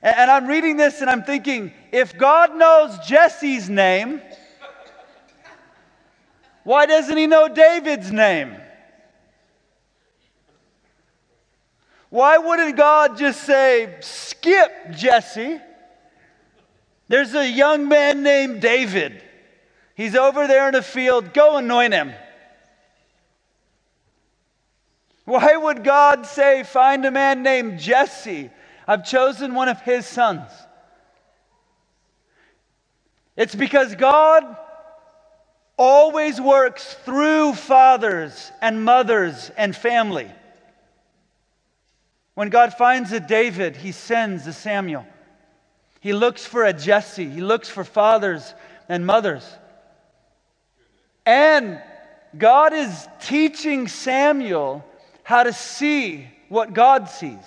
And 0.00 0.30
I'm 0.30 0.46
reading 0.46 0.78
this 0.78 1.02
and 1.02 1.10
I'm 1.10 1.24
thinking, 1.24 1.74
if 1.92 2.16
God 2.16 2.56
knows 2.56 2.98
Jesse's 3.06 3.68
name, 3.68 4.22
why 6.64 6.86
doesn't 6.86 7.18
he 7.18 7.26
know 7.26 7.48
David's 7.48 8.10
name? 8.10 8.56
Why 12.10 12.38
wouldn't 12.38 12.76
God 12.76 13.16
just 13.16 13.44
say, 13.44 13.96
skip 14.00 14.90
Jesse? 14.90 15.60
There's 17.08 17.34
a 17.34 17.48
young 17.48 17.88
man 17.88 18.22
named 18.22 18.60
David. 18.60 19.22
He's 19.94 20.16
over 20.16 20.46
there 20.46 20.68
in 20.68 20.74
the 20.74 20.82
field. 20.82 21.32
Go 21.32 21.56
anoint 21.56 21.92
him. 21.92 22.12
Why 25.24 25.56
would 25.56 25.84
God 25.84 26.26
say, 26.26 26.64
Find 26.64 27.04
a 27.04 27.10
man 27.10 27.42
named 27.42 27.78
Jesse? 27.78 28.50
I've 28.86 29.04
chosen 29.04 29.54
one 29.54 29.68
of 29.68 29.80
his 29.82 30.04
sons. 30.04 30.50
It's 33.36 33.54
because 33.54 33.94
God 33.94 34.56
always 35.76 36.40
works 36.40 36.94
through 37.04 37.54
fathers 37.54 38.50
and 38.60 38.84
mothers 38.84 39.50
and 39.56 39.74
family. 39.74 40.30
When 42.40 42.48
God 42.48 42.72
finds 42.72 43.12
a 43.12 43.20
David, 43.20 43.76
he 43.76 43.92
sends 43.92 44.46
a 44.46 44.54
Samuel. 44.54 45.04
He 46.00 46.14
looks 46.14 46.46
for 46.46 46.64
a 46.64 46.72
Jesse. 46.72 47.28
He 47.28 47.42
looks 47.42 47.68
for 47.68 47.84
fathers 47.84 48.54
and 48.88 49.04
mothers. 49.04 49.46
And 51.26 51.82
God 52.38 52.72
is 52.72 53.06
teaching 53.20 53.88
Samuel 53.88 54.82
how 55.22 55.42
to 55.42 55.52
see 55.52 56.28
what 56.48 56.72
God 56.72 57.10
sees. 57.10 57.44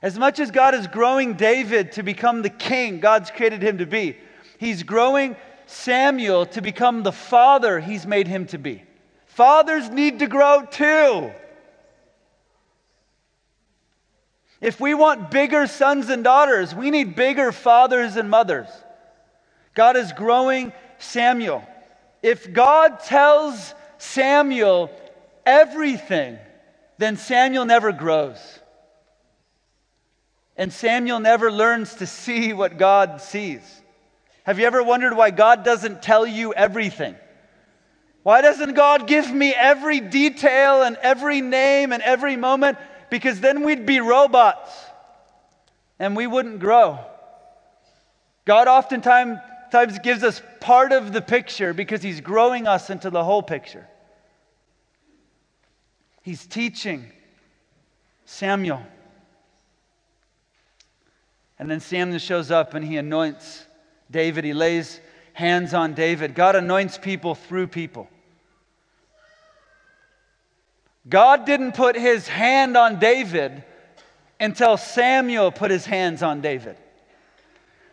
As 0.00 0.16
much 0.16 0.38
as 0.38 0.52
God 0.52 0.76
is 0.76 0.86
growing 0.86 1.34
David 1.34 1.90
to 1.94 2.04
become 2.04 2.42
the 2.42 2.48
king 2.48 3.00
God's 3.00 3.32
created 3.32 3.60
him 3.60 3.78
to 3.78 3.86
be, 3.86 4.16
he's 4.58 4.84
growing 4.84 5.34
Samuel 5.66 6.46
to 6.46 6.62
become 6.62 7.02
the 7.02 7.10
father 7.10 7.80
he's 7.80 8.06
made 8.06 8.28
him 8.28 8.46
to 8.46 8.58
be. 8.58 8.84
Fathers 9.26 9.90
need 9.90 10.20
to 10.20 10.28
grow 10.28 10.64
too. 10.70 11.32
If 14.64 14.80
we 14.80 14.94
want 14.94 15.30
bigger 15.30 15.66
sons 15.66 16.08
and 16.08 16.24
daughters, 16.24 16.74
we 16.74 16.90
need 16.90 17.14
bigger 17.14 17.52
fathers 17.52 18.16
and 18.16 18.30
mothers. 18.30 18.66
God 19.74 19.94
is 19.94 20.10
growing 20.12 20.72
Samuel. 20.96 21.62
If 22.22 22.50
God 22.50 23.00
tells 23.00 23.74
Samuel 23.98 24.90
everything, 25.44 26.38
then 26.96 27.18
Samuel 27.18 27.66
never 27.66 27.92
grows. 27.92 28.38
And 30.56 30.72
Samuel 30.72 31.20
never 31.20 31.52
learns 31.52 31.96
to 31.96 32.06
see 32.06 32.54
what 32.54 32.78
God 32.78 33.20
sees. 33.20 33.60
Have 34.44 34.58
you 34.58 34.64
ever 34.64 34.82
wondered 34.82 35.14
why 35.14 35.30
God 35.30 35.62
doesn't 35.62 36.00
tell 36.00 36.26
you 36.26 36.54
everything? 36.54 37.16
Why 38.22 38.40
doesn't 38.40 38.72
God 38.72 39.06
give 39.06 39.30
me 39.30 39.52
every 39.52 40.00
detail 40.00 40.82
and 40.82 40.96
every 41.02 41.42
name 41.42 41.92
and 41.92 42.02
every 42.02 42.36
moment? 42.36 42.78
Because 43.14 43.38
then 43.38 43.62
we'd 43.62 43.86
be 43.86 44.00
robots 44.00 44.72
and 46.00 46.16
we 46.16 46.26
wouldn't 46.26 46.58
grow. 46.58 46.98
God 48.44 48.66
oftentimes 48.66 49.38
gives 50.02 50.24
us 50.24 50.42
part 50.58 50.90
of 50.90 51.12
the 51.12 51.22
picture 51.22 51.72
because 51.72 52.02
He's 52.02 52.20
growing 52.20 52.66
us 52.66 52.90
into 52.90 53.10
the 53.10 53.22
whole 53.22 53.40
picture. 53.40 53.86
He's 56.22 56.44
teaching 56.44 57.12
Samuel. 58.24 58.82
And 61.60 61.70
then 61.70 61.78
Samuel 61.78 62.18
shows 62.18 62.50
up 62.50 62.74
and 62.74 62.84
he 62.84 62.96
anoints 62.96 63.64
David. 64.10 64.42
He 64.42 64.54
lays 64.54 64.98
hands 65.34 65.72
on 65.72 65.94
David. 65.94 66.34
God 66.34 66.56
anoints 66.56 66.98
people 66.98 67.36
through 67.36 67.68
people. 67.68 68.08
God 71.08 71.44
didn't 71.44 71.72
put 71.72 71.96
his 71.96 72.26
hand 72.26 72.76
on 72.76 72.98
David 72.98 73.62
until 74.40 74.76
Samuel 74.76 75.52
put 75.52 75.70
his 75.70 75.84
hands 75.84 76.22
on 76.22 76.40
David. 76.40 76.76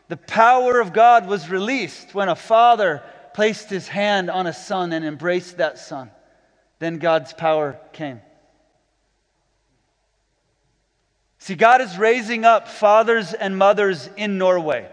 The 0.08 0.18
power 0.18 0.80
of 0.80 0.94
God 0.94 1.28
was 1.28 1.50
released 1.50 2.14
when 2.14 2.30
a 2.30 2.36
father 2.36 3.04
placed 3.34 3.70
his 3.70 3.88
hand 3.88 4.30
on 4.30 4.48
a 4.48 4.54
son 4.54 4.92
and 4.94 5.06
embraced 5.06 5.58
that 5.58 5.78
son. 5.78 6.12
Then 6.80 6.98
God's 6.98 7.34
power 7.34 7.80
came. 7.94 8.22
See, 11.40 11.56
God 11.56 11.82
is 11.82 11.98
raising 11.98 12.46
up 12.46 12.68
fathers 12.68 13.34
and 13.34 13.58
mothers 13.58 14.10
in 14.16 14.38
Norway. 14.38 14.90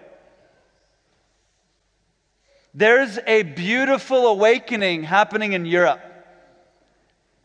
There's 2.74 3.18
a 3.26 3.42
beautiful 3.42 4.28
awakening 4.28 5.02
happening 5.02 5.52
in 5.52 5.66
Europe. 5.66 6.00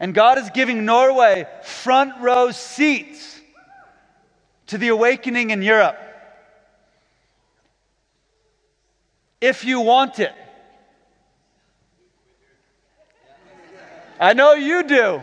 And 0.04 0.13
God 0.13 0.38
is 0.38 0.50
giving 0.50 0.84
Norway 0.84 1.48
front 1.62 2.20
row 2.20 2.52
seats 2.52 3.39
to 4.68 4.78
the 4.78 4.89
awakening 4.89 5.52
in 5.52 5.62
Europe. 5.62 5.98
If 9.39 9.63
you 9.63 9.80
want 9.80 10.20
it. 10.20 10.34
I 14.20 14.34
know 14.34 14.56
you 14.56 14.84
do. 14.84 15.22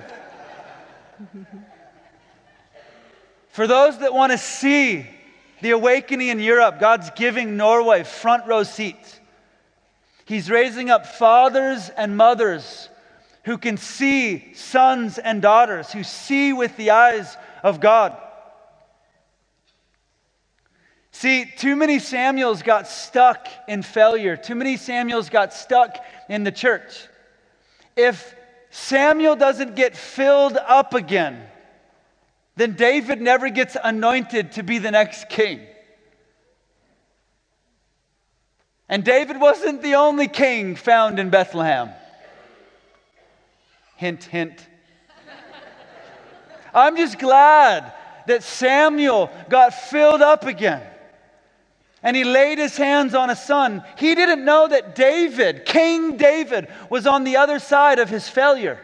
For 3.51 3.67
those 3.67 3.99
that 3.99 4.15
want 4.15 4.33
to 4.33 4.39
see 4.39 5.07
the 5.61 5.73
awakening 5.73 6.29
in 6.29 6.41
Europe, 6.41 6.81
God's 6.81 7.11
giving 7.11 7.59
Norway 7.59 8.03
front 8.03 8.47
row 8.47 8.63
seats. 8.63 9.21
He's 10.25 10.49
raising 10.49 10.89
up 10.89 11.05
fathers 11.05 11.91
and 11.91 12.17
mothers 12.17 12.89
who 13.45 13.59
can 13.59 13.77
see 13.77 14.53
sons 14.55 15.19
and 15.19 15.41
daughters, 15.41 15.93
who 15.93 16.03
see 16.03 16.53
with 16.53 16.77
the 16.77 16.91
eyes 16.91 17.37
of 17.63 17.81
God. 17.81 18.17
See, 21.13 21.45
too 21.45 21.77
many 21.77 21.99
Samuels 21.99 22.63
got 22.63 22.87
stuck 22.87 23.47
in 23.69 23.83
failure. 23.83 24.37
Too 24.37 24.55
many 24.55 24.77
Samuels 24.77 25.29
got 25.29 25.53
stuck 25.53 25.97
in 26.29 26.45
the 26.45 26.53
church. 26.53 27.07
If 27.97 28.35
Samuel 28.71 29.37
doesn't 29.37 29.75
get 29.75 29.97
filled 29.97 30.57
up 30.57 30.95
again, 30.95 31.43
then 32.57 32.75
David 32.75 33.21
never 33.21 33.51
gets 33.51 33.77
anointed 33.83 34.53
to 34.53 34.63
be 34.63 34.79
the 34.79 34.91
next 34.91 35.29
king. 35.29 35.61
And 38.89 39.05
David 39.05 39.41
wasn't 39.41 39.83
the 39.83 39.95
only 39.95 40.29
king 40.29 40.75
found 40.75 41.19
in 41.19 41.31
Bethlehem. 41.31 41.91
Hint, 44.01 44.25
hint. 44.25 44.67
I'm 46.73 46.97
just 46.97 47.19
glad 47.19 47.93
that 48.29 48.43
Samuel 48.43 49.29
got 49.51 49.75
filled 49.75 50.23
up 50.23 50.47
again 50.47 50.83
and 52.03 52.17
he 52.17 52.25
laid 52.25 52.57
his 52.57 52.79
hands 52.79 53.15
on 53.15 53.29
a 53.29 53.37
son. 53.37 53.85
He 53.99 54.15
didn't 54.15 54.43
know 54.43 54.69
that 54.69 54.95
David, 54.95 55.67
King 55.67 56.17
David, 56.17 56.69
was 56.89 57.07
on 57.07 57.25
the 57.25 57.37
other 57.37 57.59
side 57.59 57.99
of 57.99 58.09
his 58.09 58.27
failure. 58.27 58.81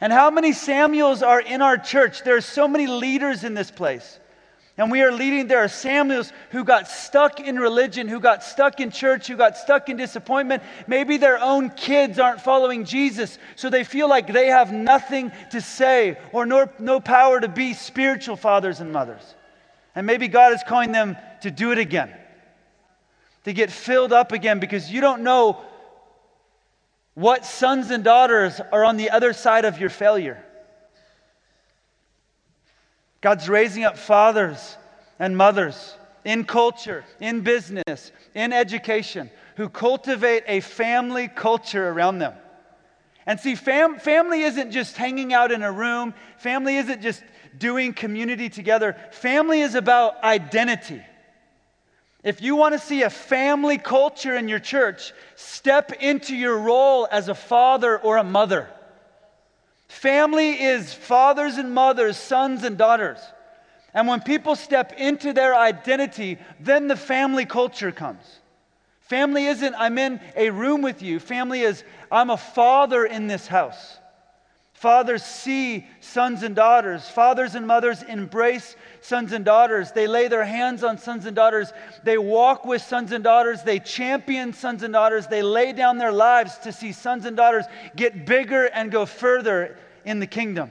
And 0.00 0.10
how 0.10 0.30
many 0.30 0.54
Samuels 0.54 1.22
are 1.22 1.40
in 1.40 1.60
our 1.60 1.76
church? 1.76 2.22
There 2.22 2.36
are 2.36 2.40
so 2.40 2.66
many 2.66 2.86
leaders 2.86 3.44
in 3.44 3.52
this 3.52 3.70
place. 3.70 4.18
And 4.78 4.90
we 4.90 5.00
are 5.00 5.10
leading, 5.10 5.46
there 5.46 5.60
are 5.64 5.68
Samuels 5.68 6.32
who 6.50 6.62
got 6.62 6.86
stuck 6.86 7.40
in 7.40 7.58
religion, 7.58 8.08
who 8.08 8.20
got 8.20 8.44
stuck 8.44 8.78
in 8.78 8.90
church, 8.90 9.26
who 9.26 9.34
got 9.36 9.56
stuck 9.56 9.88
in 9.88 9.96
disappointment. 9.96 10.62
Maybe 10.86 11.16
their 11.16 11.38
own 11.38 11.70
kids 11.70 12.18
aren't 12.18 12.42
following 12.42 12.84
Jesus, 12.84 13.38
so 13.54 13.70
they 13.70 13.84
feel 13.84 14.06
like 14.06 14.30
they 14.30 14.48
have 14.48 14.74
nothing 14.74 15.32
to 15.52 15.62
say 15.62 16.18
or 16.30 16.44
no, 16.44 16.68
no 16.78 17.00
power 17.00 17.40
to 17.40 17.48
be 17.48 17.72
spiritual 17.72 18.36
fathers 18.36 18.80
and 18.80 18.92
mothers. 18.92 19.34
And 19.94 20.06
maybe 20.06 20.28
God 20.28 20.52
is 20.52 20.62
calling 20.62 20.92
them 20.92 21.16
to 21.40 21.50
do 21.50 21.72
it 21.72 21.78
again, 21.78 22.14
to 23.44 23.54
get 23.54 23.72
filled 23.72 24.12
up 24.12 24.32
again, 24.32 24.60
because 24.60 24.92
you 24.92 25.00
don't 25.00 25.22
know 25.22 25.64
what 27.14 27.46
sons 27.46 27.90
and 27.90 28.04
daughters 28.04 28.60
are 28.72 28.84
on 28.84 28.98
the 28.98 29.08
other 29.08 29.32
side 29.32 29.64
of 29.64 29.80
your 29.80 29.88
failure. 29.88 30.44
God's 33.20 33.48
raising 33.48 33.84
up 33.84 33.96
fathers 33.96 34.76
and 35.18 35.36
mothers 35.36 35.96
in 36.24 36.44
culture, 36.44 37.04
in 37.20 37.40
business, 37.42 38.12
in 38.34 38.52
education, 38.52 39.30
who 39.56 39.68
cultivate 39.68 40.44
a 40.46 40.60
family 40.60 41.28
culture 41.28 41.88
around 41.88 42.18
them. 42.18 42.34
And 43.24 43.40
see, 43.40 43.54
fam- 43.54 43.98
family 43.98 44.42
isn't 44.42 44.70
just 44.70 44.96
hanging 44.96 45.32
out 45.32 45.50
in 45.50 45.62
a 45.62 45.72
room, 45.72 46.14
family 46.38 46.76
isn't 46.76 47.02
just 47.02 47.22
doing 47.58 47.92
community 47.92 48.48
together. 48.48 48.96
Family 49.12 49.60
is 49.60 49.74
about 49.74 50.22
identity. 50.22 51.02
If 52.22 52.42
you 52.42 52.56
want 52.56 52.74
to 52.74 52.78
see 52.78 53.02
a 53.02 53.10
family 53.10 53.78
culture 53.78 54.36
in 54.36 54.48
your 54.48 54.58
church, 54.58 55.12
step 55.36 55.92
into 56.00 56.34
your 56.34 56.58
role 56.58 57.06
as 57.10 57.28
a 57.28 57.34
father 57.34 57.96
or 57.98 58.16
a 58.16 58.24
mother. 58.24 58.68
Family 59.96 60.62
is 60.62 60.92
fathers 60.92 61.56
and 61.56 61.72
mothers, 61.72 62.18
sons 62.18 62.64
and 62.64 62.76
daughters. 62.76 63.18
And 63.94 64.06
when 64.06 64.20
people 64.20 64.54
step 64.54 64.92
into 64.92 65.32
their 65.32 65.54
identity, 65.56 66.36
then 66.60 66.86
the 66.86 66.96
family 66.96 67.46
culture 67.46 67.90
comes. 67.90 68.22
Family 69.00 69.46
isn't, 69.46 69.74
I'm 69.74 69.96
in 69.96 70.20
a 70.36 70.50
room 70.50 70.82
with 70.82 71.00
you. 71.00 71.18
Family 71.18 71.62
is, 71.62 71.82
I'm 72.12 72.28
a 72.28 72.36
father 72.36 73.06
in 73.06 73.26
this 73.26 73.46
house. 73.46 73.96
Fathers 74.74 75.24
see 75.24 75.86
sons 76.00 76.42
and 76.42 76.54
daughters. 76.54 77.08
Fathers 77.08 77.54
and 77.54 77.66
mothers 77.66 78.02
embrace 78.02 78.76
sons 79.00 79.32
and 79.32 79.46
daughters. 79.46 79.92
They 79.92 80.06
lay 80.06 80.28
their 80.28 80.44
hands 80.44 80.84
on 80.84 80.98
sons 80.98 81.24
and 81.24 81.34
daughters. 81.34 81.72
They 82.04 82.18
walk 82.18 82.66
with 82.66 82.82
sons 82.82 83.12
and 83.12 83.24
daughters. 83.24 83.62
They 83.62 83.78
champion 83.78 84.52
sons 84.52 84.82
and 84.82 84.92
daughters. 84.92 85.26
They 85.26 85.40
lay 85.40 85.72
down 85.72 85.96
their 85.96 86.12
lives 86.12 86.58
to 86.58 86.72
see 86.72 86.92
sons 86.92 87.24
and 87.24 87.34
daughters 87.34 87.64
get 87.96 88.26
bigger 88.26 88.66
and 88.66 88.92
go 88.92 89.06
further 89.06 89.78
in 90.06 90.20
the 90.20 90.26
kingdom. 90.26 90.70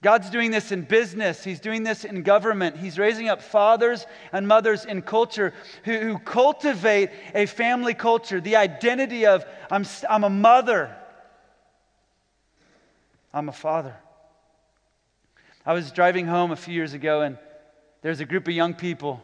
God's 0.00 0.30
doing 0.30 0.52
this 0.52 0.70
in 0.70 0.82
business. 0.82 1.42
He's 1.42 1.58
doing 1.58 1.82
this 1.82 2.04
in 2.04 2.22
government. 2.22 2.76
He's 2.76 2.96
raising 2.96 3.28
up 3.28 3.42
fathers 3.42 4.06
and 4.32 4.46
mothers 4.46 4.84
in 4.84 5.02
culture 5.02 5.52
who, 5.84 5.98
who 5.98 6.18
cultivate 6.18 7.10
a 7.34 7.46
family 7.46 7.92
culture, 7.92 8.40
the 8.40 8.56
identity 8.56 9.26
of 9.26 9.44
I'm, 9.70 9.84
I'm 10.08 10.22
a 10.22 10.30
mother, 10.30 10.94
I'm 13.34 13.48
a 13.48 13.52
father. 13.52 13.96
I 15.64 15.72
was 15.72 15.90
driving 15.90 16.26
home 16.26 16.52
a 16.52 16.56
few 16.56 16.72
years 16.72 16.92
ago, 16.92 17.22
and 17.22 17.36
there's 18.02 18.20
a 18.20 18.24
group 18.24 18.46
of 18.46 18.54
young 18.54 18.74
people 18.74 19.20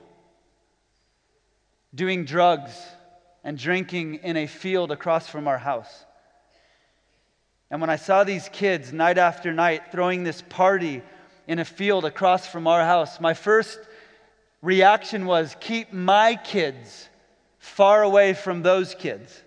doing 1.95 2.25
drugs 2.25 2.73
and 3.45 3.57
drinking 3.57 4.15
in 4.25 4.37
a 4.37 4.49
field 4.49 4.91
across 4.91 5.29
from 5.29 5.47
our 5.47 5.59
house. 5.59 6.07
And 7.73 7.81
when 7.81 7.89
I 7.89 7.97
saw 7.97 8.23
these 8.23 8.51
kids 8.53 8.93
night 8.93 9.17
after 9.17 9.51
night 9.51 9.91
throwing 9.91 10.25
this 10.25 10.43
party 10.43 11.01
in 11.49 11.59
a 11.59 11.65
field 11.65 12.05
across 12.05 12.47
from 12.47 12.67
our 12.67 12.85
house, 12.85 13.19
my 13.19 13.33
first 13.33 13.81
reaction 14.61 15.25
was 15.25 15.57
keep 15.59 15.91
my 15.91 16.37
kids 16.37 17.09
far 17.59 18.03
away 18.03 18.35
from 18.35 18.61
those 18.61 18.95
kids. 18.95 19.43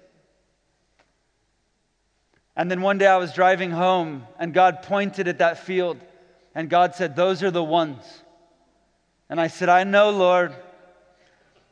And 2.55 2.71
then 2.71 2.81
one 2.81 2.97
day 2.97 3.05
I 3.05 3.17
was 3.17 3.31
driving 3.31 3.69
home 3.69 4.25
and 4.39 4.55
God 4.55 4.81
pointed 4.81 5.27
at 5.27 5.37
that 5.37 5.59
field 5.59 5.97
and 6.55 6.67
God 6.67 6.95
said, 6.95 7.15
Those 7.15 7.43
are 7.43 7.51
the 7.51 7.63
ones. 7.63 8.03
And 9.29 9.39
I 9.39 9.47
said, 9.47 9.69
I 9.69 9.83
know, 9.83 10.09
Lord. 10.09 10.51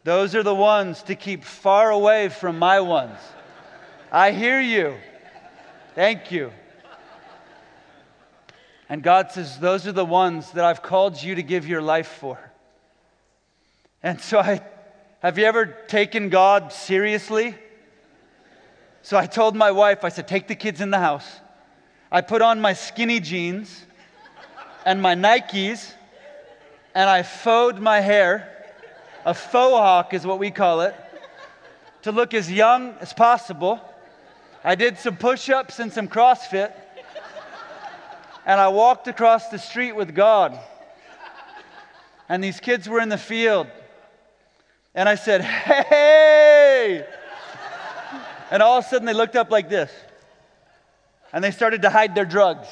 Those 0.04 0.36
are 0.36 0.44
the 0.44 0.54
ones 0.54 1.02
to 1.04 1.16
keep 1.16 1.46
far 1.46 1.90
away 1.90 2.30
from 2.30 2.60
my 2.60 2.80
ones. 2.80 3.18
I 4.12 4.32
hear 4.32 4.62
you. 4.62 4.98
Thank 5.96 6.32
you. 6.32 6.52
And 8.90 9.04
God 9.04 9.32
says, 9.32 9.60
Those 9.60 9.86
are 9.86 9.92
the 9.92 10.06
ones 10.06 10.52
that 10.52 10.66
I've 10.66 10.82
called 10.82 11.22
you 11.22 11.36
to 11.36 11.44
give 11.44 11.68
your 11.68 11.82
life 11.82 12.08
for. 12.08 12.40
And 14.02 14.20
so 14.20 14.40
I, 14.40 14.62
have 15.22 15.38
you 15.38 15.46
ever 15.46 15.66
taken 15.66 16.30
God 16.30 16.74
seriously? 16.74 17.56
So 19.04 19.18
I 19.18 19.28
told 19.28 19.56
my 19.56 19.72
wife, 19.72 20.04
I 20.04 20.10
said, 20.10 20.28
Take 20.28 20.48
the 20.48 20.56
kids 20.56 20.82
in 20.82 20.90
the 20.90 21.00
house. 21.00 21.28
I 22.12 22.22
put 22.22 22.42
on 22.42 22.60
my 22.60 22.74
skinny 22.74 23.20
jeans 23.20 23.86
and 24.86 25.00
my 25.00 25.14
Nikes, 25.14 25.94
and 26.96 27.08
I 27.10 27.22
faux 27.22 27.80
my 27.80 28.00
hair. 28.00 28.50
A 29.26 29.34
faux 29.34 29.78
hawk 29.78 30.14
is 30.14 30.26
what 30.26 30.40
we 30.40 30.50
call 30.50 30.82
it, 30.82 30.96
to 32.02 32.12
look 32.12 32.34
as 32.34 32.52
young 32.52 32.96
as 33.00 33.14
possible. 33.14 33.80
I 34.64 34.76
did 34.76 34.98
some 34.98 35.18
push 35.18 35.50
ups 35.50 35.80
and 35.80 35.92
some 35.92 36.08
CrossFit. 36.08 36.72
And 38.46 38.60
I 38.60 38.70
walked 38.70 39.08
across 39.08 39.50
the 39.50 39.60
street 39.60 39.94
with 39.94 40.14
God. 40.16 40.60
And 42.30 42.44
these 42.44 42.60
kids 42.60 42.88
were 42.88 43.00
in 43.00 43.10
the 43.10 43.18
field. 43.18 43.68
And 44.96 45.08
I 45.10 45.16
said, 45.16 45.42
Hey! 45.42 47.06
And 48.52 48.62
all 48.62 48.78
of 48.78 48.86
a 48.86 48.88
sudden 48.88 49.06
they 49.06 49.14
looked 49.14 49.36
up 49.36 49.50
like 49.52 49.70
this. 49.70 49.92
And 51.32 51.44
they 51.44 51.52
started 51.52 51.82
to 51.82 51.90
hide 51.90 52.16
their 52.16 52.26
drugs. 52.26 52.68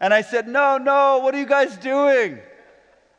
And 0.00 0.12
I 0.12 0.22
said, 0.22 0.48
No, 0.48 0.78
no, 0.78 1.18
what 1.18 1.34
are 1.34 1.38
you 1.38 1.46
guys 1.46 1.76
doing? 1.76 2.38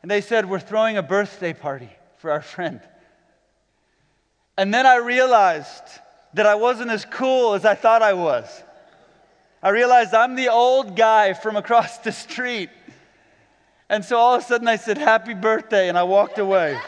And 0.02 0.10
they 0.10 0.20
said, 0.20 0.48
We're 0.48 0.60
throwing 0.60 0.98
a 0.98 1.02
birthday 1.02 1.52
party 1.52 1.90
for 2.18 2.30
our 2.30 2.42
friend. 2.42 2.80
And 4.56 4.72
then 4.72 4.86
I 4.86 4.96
realized 4.96 5.82
that 6.36 6.44
I 6.44 6.54
wasn't 6.54 6.90
as 6.90 7.06
cool 7.06 7.54
as 7.54 7.64
I 7.64 7.74
thought 7.74 8.02
I 8.02 8.12
was. 8.12 8.46
I 9.62 9.70
realized 9.70 10.12
I'm 10.12 10.36
the 10.36 10.48
old 10.48 10.94
guy 10.94 11.32
from 11.32 11.56
across 11.56 11.96
the 11.98 12.12
street. 12.12 12.68
And 13.88 14.04
so 14.04 14.18
all 14.18 14.34
of 14.34 14.42
a 14.42 14.44
sudden 14.44 14.68
I 14.68 14.76
said, 14.76 14.98
Happy 14.98 15.32
birthday, 15.32 15.88
and 15.88 15.96
I 15.96 16.02
walked 16.02 16.38
away. 16.38 16.78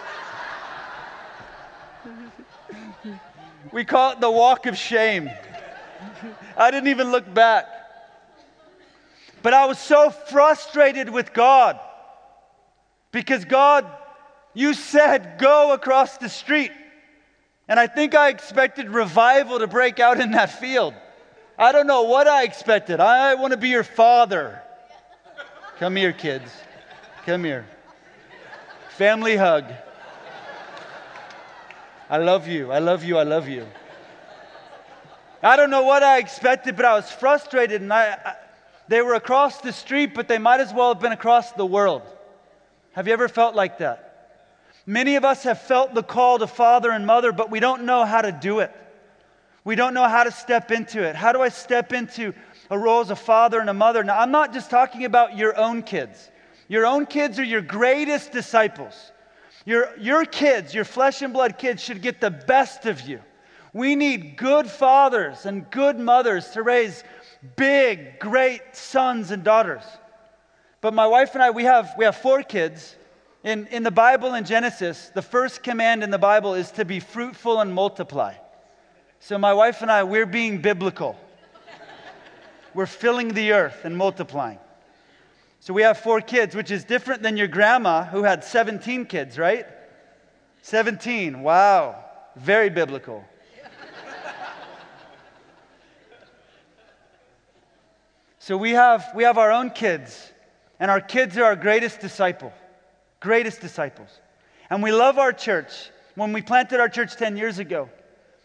we 3.73 3.87
call 3.87 4.13
it 4.13 4.21
the 4.21 4.31
walk 4.31 4.67
of 4.67 4.77
shame. 4.77 5.31
I 6.55 6.71
didn't 6.71 6.89
even 6.89 7.11
look 7.11 7.33
back. 7.33 7.65
But 9.43 9.55
I 9.55 9.65
was 9.65 9.79
so 9.79 10.11
frustrated 10.11 11.09
with 11.09 11.33
God 11.33 11.81
because 13.13 13.47
God, 13.47 13.91
you 14.53 14.75
said, 14.75 15.39
go 15.39 15.73
across 15.73 16.19
the 16.19 16.29
street. 16.29 16.73
And 17.69 17.79
I 17.79 17.87
think 17.87 18.15
I 18.15 18.31
expected 18.31 18.89
revival 18.89 19.59
to 19.59 19.67
break 19.67 20.01
out 20.01 20.21
in 20.21 20.31
that 20.33 20.59
field. 20.59 20.95
I 21.59 21.73
don't 21.73 21.87
know 21.87 22.05
what 22.05 22.27
I 22.27 22.45
expected. 22.45 22.99
I 22.99 23.35
want 23.35 23.51
to 23.51 23.59
be 23.59 23.69
your 23.69 23.85
father. 23.85 24.63
Come 25.79 25.97
here, 25.97 26.13
kids. 26.13 26.51
Come 27.27 27.45
here. 27.45 27.67
Family 28.97 29.37
hug. 29.37 29.65
I 32.09 32.17
love 32.17 32.49
you. 32.49 32.73
I 32.73 32.79
love 32.79 33.05
you. 33.05 33.19
I 33.19 33.25
love 33.25 33.49
you. 33.49 33.67
I 35.43 35.57
don't 35.57 35.71
know 35.71 35.83
what 35.83 36.03
I 36.03 36.19
expected, 36.19 36.75
but 36.75 36.87
I 36.87 36.95
was 36.95 37.11
frustrated. 37.11 37.83
And 37.83 37.93
I, 37.93 38.19
I, 38.25 38.35
they 38.89 39.03
were 39.03 39.15
across 39.15 39.61
the 39.61 39.73
street, 39.73 40.15
but 40.15 40.27
they 40.27 40.39
might 40.39 40.61
as 40.61 40.73
well 40.73 40.95
have 40.95 41.03
been 41.03 41.13
across 41.13 41.53
the 41.53 41.67
world. 41.67 42.03
Have 42.93 43.07
you 43.07 43.13
ever 43.13 43.29
felt 43.29 43.55
like 43.55 43.79
that? 43.79 44.08
Many 44.89 45.17
of 45.17 45.25
us 45.27 45.43
have 45.43 45.61
felt 45.61 45.93
the 45.93 46.03
call 46.03 46.39
to 46.39 46.47
father 46.47 46.91
and 46.91 47.07
mother, 47.07 47.31
but 47.31 47.51
we 47.51 47.61
don't 47.61 47.85
know 47.85 48.07
how 48.07 48.23
to 48.23 48.33
do 48.33 48.61
it. 48.61 48.75
We 49.63 49.75
don't 49.75 49.93
know 49.93 50.09
how 50.09 50.25
to 50.25 50.33
step 50.33 50.71
into 50.71 51.03
it. 51.03 51.15
How 51.15 51.31
do 51.31 51.43
I 51.43 51.51
step 51.51 51.93
into 51.93 52.33
a 52.71 52.79
role 52.79 53.03
as 53.03 53.11
a 53.11 53.17
father 53.17 53.61
and 53.61 53.69
a 53.69 53.75
mother? 53.75 54.03
Now, 54.03 54.19
I'm 54.19 54.31
not 54.31 54.55
just 54.55 54.71
talking 54.71 55.05
about 55.05 55.37
your 55.37 55.55
own 55.59 55.83
kids. 55.83 56.31
Your 56.69 56.87
own 56.87 57.05
kids 57.05 57.39
are 57.39 57.45
your 57.45 57.61
greatest 57.61 58.33
disciples. 58.33 59.13
Your, 59.67 59.91
your 59.99 60.25
kids, 60.25 60.73
your 60.73 60.87
flesh 60.87 61.21
and 61.21 61.35
blood 61.35 61.59
kids, 61.59 61.83
should 61.83 62.01
get 62.01 62.19
the 62.23 62.31
best 62.31 62.87
of 62.87 63.03
you. 63.03 63.21
We 63.75 63.95
need 63.95 64.39
good 64.39 64.71
fathers 64.71 65.45
and 65.45 65.71
good 65.71 65.99
mothers 65.99 66.49
to 66.53 66.63
raise 66.63 67.05
big, 67.57 68.19
great 68.19 68.63
sons 68.75 69.33
and 69.33 69.45
daughters. 69.45 69.85
But 70.81 70.95
my 70.95 71.07
wife 71.07 71.35
and 71.35 71.43
I, 71.43 71.51
we 71.51 71.65
have, 71.65 71.93
we 71.99 72.07
have 72.07 72.17
four 72.17 72.43
kids, 72.43 72.97
in, 73.49 73.67
in 73.69 73.83
the 73.83 73.91
Bible, 73.91 74.35
in 74.35 74.45
Genesis, 74.45 75.11
the 75.15 75.23
first 75.23 75.63
command 75.63 76.03
in 76.03 76.11
the 76.11 76.19
Bible 76.19 76.53
is 76.53 76.71
to 76.73 76.85
be 76.85 77.01
fruitful 77.01 77.63
and 77.63 77.73
multiply. 77.73 78.35
So, 79.21 79.39
my 79.39 79.55
wife 79.55 79.81
and 79.81 79.91
I, 79.91 80.05
we're 80.05 80.27
being 80.27 80.61
biblical. 80.61 81.19
we're 82.75 82.85
filling 82.85 83.29
the 83.29 83.53
earth 83.53 83.87
and 83.87 83.97
multiplying. 83.97 84.59
So, 85.61 85.73
we 85.73 85.81
have 85.81 85.97
four 85.99 86.21
kids, 86.21 86.55
which 86.55 86.71
is 86.71 86.85
different 86.85 87.23
than 87.23 87.39
your 87.39 87.49
grandma 87.49 88.05
who 88.05 88.23
had 88.23 88.45
17 88.45 89.07
kids, 89.07 89.39
right? 89.39 89.65
17. 90.61 91.41
Wow. 91.41 92.05
Very 92.37 92.69
biblical. 92.69 93.25
so, 98.39 98.59
we 98.59 98.73
have, 98.73 99.07
we 99.15 99.25
have 99.25 99.39
our 99.39 99.51
own 99.51 99.71
kids, 99.71 100.33
and 100.79 100.91
our 100.91 101.01
kids 101.01 101.39
are 101.39 101.45
our 101.45 101.57
greatest 101.57 102.01
disciple 102.01 102.53
greatest 103.21 103.61
disciples. 103.61 104.09
And 104.71 104.83
we 104.83 104.93
love 104.93 105.19
our 105.19 105.33
church. 105.33 105.91
When 106.15 106.33
we 106.33 106.43
planted 106.43 106.81
our 106.81 106.89
church 106.89 107.17
10 107.17 107.37
years 107.37 107.59
ago, 107.59 107.89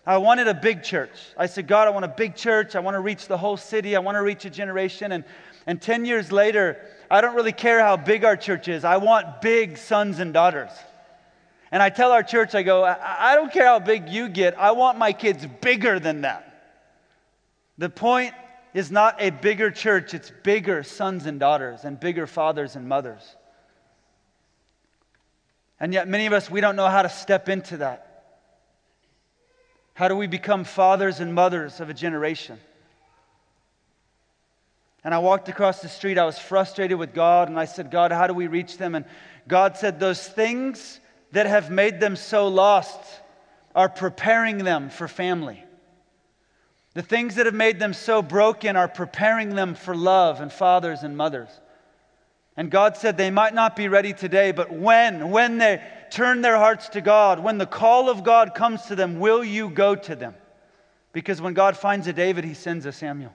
I 0.06 0.18
wanted 0.18 0.48
a 0.48 0.54
big 0.54 0.84
church. 0.84 1.12
I 1.38 1.46
said, 1.46 1.68
God, 1.68 1.88
I 1.88 1.92
want 1.92 2.06
a 2.06 2.10
big 2.10 2.36
church. 2.36 2.76
I 2.76 2.80
want 2.80 2.96
to 2.96 3.00
reach 3.00 3.28
the 3.28 3.38
whole 3.38 3.58
city. 3.58 3.96
I 3.96 4.00
want 4.00 4.16
to 4.16 4.22
reach 4.22 4.46
a 4.46 4.50
generation. 4.50 5.14
And, 5.14 5.24
and 5.66 5.82
10 5.82 6.06
years 6.06 6.32
later, 6.32 6.78
I 7.10 7.22
don't 7.22 7.36
really 7.36 7.54
care 7.54 7.80
how 7.80 7.96
big 7.96 8.26
our 8.26 8.36
church 8.36 8.68
is. 8.68 8.84
I 8.84 8.98
want 8.98 9.42
big 9.42 9.78
sons 9.78 10.20
and 10.20 10.34
daughters. 10.34 10.72
And 11.72 11.82
I 11.82 11.90
tell 11.90 12.12
our 12.12 12.22
church, 12.22 12.54
I 12.54 12.64
go, 12.64 12.84
I, 12.84 13.32
I 13.32 13.36
don't 13.36 13.52
care 13.52 13.66
how 13.66 13.80
big 13.80 14.10
you 14.10 14.30
get. 14.30 14.60
I 14.60 14.72
want 14.72 14.98
my 14.98 15.14
kids 15.14 15.48
bigger 15.62 16.00
than 16.00 16.22
that. 16.22 16.50
The 17.78 17.90
point 17.90 18.34
is 18.74 18.92
not 18.92 19.22
a 19.22 19.30
bigger 19.30 19.72
church, 19.72 20.14
it's 20.14 20.32
bigger 20.44 20.84
sons 20.84 21.26
and 21.26 21.40
daughters 21.40 21.84
and 21.84 22.00
bigger 22.00 22.28
fathers 22.28 22.76
and 22.76 22.88
mothers. 22.88 23.36
And 25.80 25.94
yet, 25.94 26.08
many 26.08 26.26
of 26.26 26.34
us, 26.34 26.50
we 26.50 26.62
don't 26.62 26.76
know 26.76 26.88
how 26.88 27.02
to 27.02 27.10
step 27.10 27.50
into 27.50 27.78
that. 27.78 28.10
How 29.96 30.08
do 30.08 30.16
we 30.16 30.28
become 30.28 30.64
fathers 30.64 31.20
and 31.20 31.34
mothers 31.34 31.80
of 31.80 31.90
a 31.90 31.94
generation? 31.94 32.60
And 35.04 35.14
I 35.14 35.20
walked 35.20 35.50
across 35.50 35.82
the 35.82 35.90
street. 35.90 36.18
I 36.18 36.26
was 36.26 36.40
frustrated 36.40 36.98
with 36.98 37.14
God, 37.14 37.50
and 37.50 37.60
I 37.60 37.66
said, 37.66 37.92
God, 37.92 38.12
how 38.12 38.28
do 38.28 38.34
we 38.34 38.48
reach 38.48 38.78
them? 38.78 38.96
And 38.96 39.06
God 39.48 39.78
said, 39.78 40.00
Those 40.00 40.26
things 40.26 41.00
that 41.34 41.46
have 41.46 41.70
made 41.70 42.00
them 42.00 42.16
so 42.16 42.48
lost 42.48 43.00
are 43.76 43.90
preparing 43.90 44.60
them 44.60 44.90
for 44.90 45.08
family. 45.08 45.64
The 46.94 47.02
things 47.02 47.36
that 47.36 47.48
have 47.48 47.56
made 47.56 47.80
them 47.80 47.94
so 47.94 48.22
broken 48.22 48.76
are 48.76 48.88
preparing 48.88 49.56
them 49.56 49.74
for 49.74 49.96
love 49.96 50.42
and 50.42 50.52
fathers 50.52 51.02
and 51.04 51.18
mothers. 51.18 51.50
And 52.56 52.70
God 52.70 52.98
said 52.98 53.18
they 53.18 53.32
might 53.32 53.54
not 53.54 53.76
be 53.76 53.88
ready 53.88 54.14
today, 54.14 54.52
but 54.52 54.72
when, 54.72 55.32
when 55.32 55.58
they 55.58 55.82
turn 56.12 56.42
their 56.42 56.58
hearts 56.58 56.90
to 56.90 57.02
God, 57.02 57.40
when 57.40 57.58
the 57.58 57.66
call 57.66 58.10
of 58.10 58.24
God 58.24 58.54
comes 58.54 58.84
to 58.84 58.96
them, 58.96 59.20
will 59.20 59.44
you 59.44 59.70
go 59.70 59.96
to 59.96 60.16
them? 60.16 60.36
Because 61.14 61.42
when 61.42 61.54
God 61.54 61.76
finds 61.76 62.08
a 62.08 62.14
David, 62.14 62.44
he 62.44 62.54
sends 62.54 62.86
a 62.86 62.92
Samuel. 62.92 63.34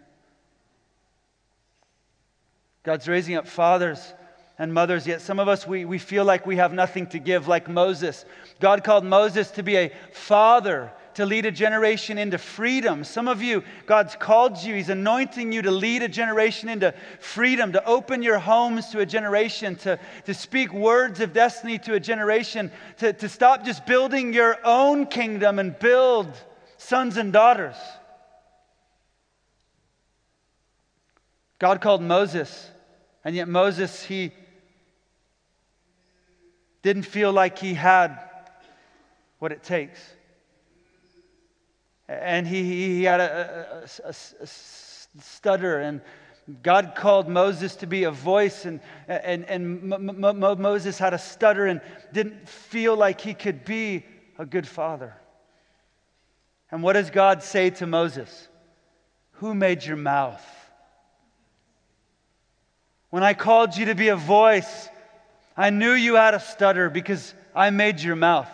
God's 2.85 3.09
raising 3.09 3.35
up 3.35 3.47
fathers 3.47 4.15
and 4.59 4.73
mothers, 4.73 5.07
yet 5.07 5.21
some 5.21 5.39
of 5.39 5.49
us, 5.49 5.67
we, 5.67 5.85
we 5.85 5.99
feel 5.99 6.25
like 6.25 6.47
we 6.47 6.57
have 6.57 6.73
nothing 6.73 7.07
to 7.09 7.19
give, 7.19 7.47
like 7.49 7.69
Moses. 7.69 8.25
God 8.61 8.83
called 8.83 9.05
Moses 9.05 9.51
to 9.53 9.63
be 9.63 9.77
a 9.77 9.93
father 10.13 10.93
to 11.19 11.27
lead 11.27 11.47
a 11.47 11.51
generation 11.51 12.17
into 12.17 12.39
freedom. 12.39 13.03
Some 13.03 13.27
of 13.27 13.43
you, 13.43 13.65
God's 13.87 14.15
called 14.15 14.57
you, 14.63 14.77
He's 14.77 14.89
anointing 14.89 15.51
you 15.51 15.63
to 15.63 15.71
lead 15.73 16.05
a 16.05 16.09
generation 16.09 16.69
into 16.69 16.95
freedom, 17.19 17.73
to 17.73 17.85
open 17.85 18.23
your 18.23 18.39
homes 18.39 18.91
to 18.91 19.01
a 19.01 19.07
generation, 19.07 19.75
to, 19.79 19.99
to 20.27 20.33
speak 20.33 20.73
words 20.73 21.19
of 21.19 21.33
destiny 21.33 21.77
to 21.81 21.95
a 21.95 22.01
generation, 22.01 22.71
to, 22.99 23.13
to 23.15 23.29
stop 23.29 23.65
just 23.65 23.85
building 23.85 24.33
your 24.33 24.59
own 24.63 25.07
kingdom 25.07 25.59
and 25.59 25.77
build 25.81 26.29
sons 26.77 27.17
and 27.17 27.33
daughters. 27.33 27.75
God 31.59 31.81
called 31.81 32.01
Moses, 32.01 32.71
and 33.25 33.35
yet 33.35 33.49
Moses, 33.49 34.05
he 34.05 34.31
didn't 36.83 37.03
feel 37.03 37.33
like 37.33 37.59
he 37.59 37.75
had 37.75 38.21
what 39.41 39.51
it 39.51 39.65
takes 39.65 39.99
and 42.09 42.47
he, 42.47 42.63
he 42.97 43.05
had 43.05 43.21
a, 43.21 43.87
a, 44.05 44.09
a, 44.09 44.11
a 44.11 44.47
stutter 44.47 45.81
and 45.81 46.01
God 46.63 46.95
called 46.97 47.29
Moses 47.29 47.77
to 47.77 47.87
be 47.87 48.05
a 48.05 48.11
voice, 48.11 48.65
and, 48.65 48.81
and, 49.07 49.45
and 49.45 49.93
M- 49.93 50.25
M- 50.25 50.41
Moses 50.41 50.99
had 50.99 51.13
a 51.13 51.19
stutter 51.19 51.67
and 51.67 51.81
didn't 52.13 52.49
feel 52.49 52.97
like 52.97 53.21
he 53.21 53.35
could 53.35 53.65
be 53.65 54.05
a 54.39 54.47
good 54.47 54.67
father. 54.67 55.15
And 56.71 56.83
what 56.83 56.95
does 56.95 57.11
God 57.11 57.43
say 57.43 57.71
to 57.71 57.87
Moses? 57.87 58.49
Who 59.33 59.55
made 59.55 59.85
your 59.85 59.97
mouth? 59.97 60.43
When 63.11 63.23
I 63.23 63.35
called 63.35 63.77
you 63.77 63.87
to 63.87 63.95
be 63.95 64.09
a 64.09 64.17
voice, 64.17 64.89
I 65.57 65.71
knew 65.71 65.93
you 65.93 66.15
had 66.15 66.35
a 66.35 66.41
stutter 66.41 66.89
because 66.89 67.35
I 67.55 67.71
made 67.71 68.01
your 68.01 68.17
mouth. 68.17 68.49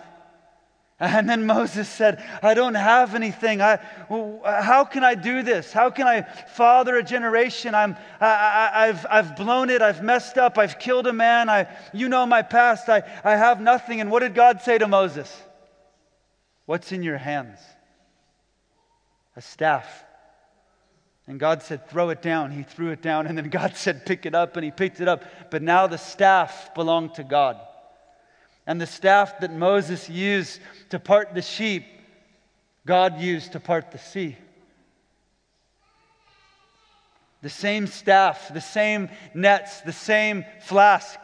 And 1.05 1.29
then 1.29 1.45
Moses 1.45 1.87
said, 1.87 2.25
I 2.43 2.55
don't 2.55 2.75
have 2.75 3.15
anything. 3.15 3.61
I, 3.61 3.79
how 4.09 4.85
can 4.85 5.05
I 5.05 5.15
do 5.15 5.43
this? 5.43 5.71
How 5.71 5.91
can 5.91 6.07
I 6.07 6.23
father 6.23 6.97
a 6.97 7.03
generation? 7.03 7.75
I'm, 7.75 7.97
I, 8.21 8.87
have 8.87 9.07
I've 9.11 9.37
blown 9.37 9.69
it. 9.69 9.83
I've 9.83 10.03
messed 10.03 10.39
up. 10.39 10.57
I've 10.57 10.79
killed 10.79 11.07
a 11.07 11.13
man. 11.13 11.51
I, 11.51 11.69
you 11.93 12.09
know 12.09 12.25
my 12.25 12.41
past. 12.41 12.89
I, 12.89 13.03
I 13.23 13.37
have 13.37 13.61
nothing. 13.61 14.01
And 14.01 14.11
what 14.11 14.21
did 14.21 14.35
God 14.35 14.63
say 14.63 14.79
to 14.79 14.89
Moses? 14.89 15.31
What's 16.65 16.91
in 16.91 17.03
your 17.03 17.19
hands? 17.19 17.59
A 19.37 19.43
staff. 19.43 20.05
And 21.27 21.39
God 21.39 21.63
said, 21.63 21.87
Throw 21.91 22.09
it 22.11 22.23
down. 22.23 22.51
He 22.51 22.63
threw 22.63 22.93
it 22.93 23.03
down. 23.03 23.27
And 23.27 23.37
then 23.37 23.51
God 23.51 23.77
said, 23.77 24.07
Pick 24.07 24.25
it 24.25 24.35
up. 24.35 24.57
And 24.57 24.65
he 24.65 24.71
picked 24.71 25.01
it 25.01 25.09
up. 25.09 25.25
But 25.51 25.61
now 25.61 25.87
the 25.87 25.99
staff 25.99 26.75
belonged 26.75 27.15
to 27.15 27.25
God. 27.25 27.61
And 28.67 28.81
the 28.81 28.87
staff 28.87 29.41
that 29.41 29.55
Moses 29.55 30.09
used 30.09 30.61
to 30.91 30.99
part 30.99 31.35
the 31.35 31.43
sheep, 31.43 31.85
God 32.87 33.21
used 33.21 33.53
to 33.53 33.61
part 33.61 33.91
the 33.91 33.99
sea. 33.99 34.37
The 37.43 37.51
same 37.51 37.87
staff, 37.87 38.53
the 38.55 38.61
same 38.61 39.11
nets, 39.35 39.83
the 39.83 39.93
same 39.93 40.47
flask. 40.63 41.19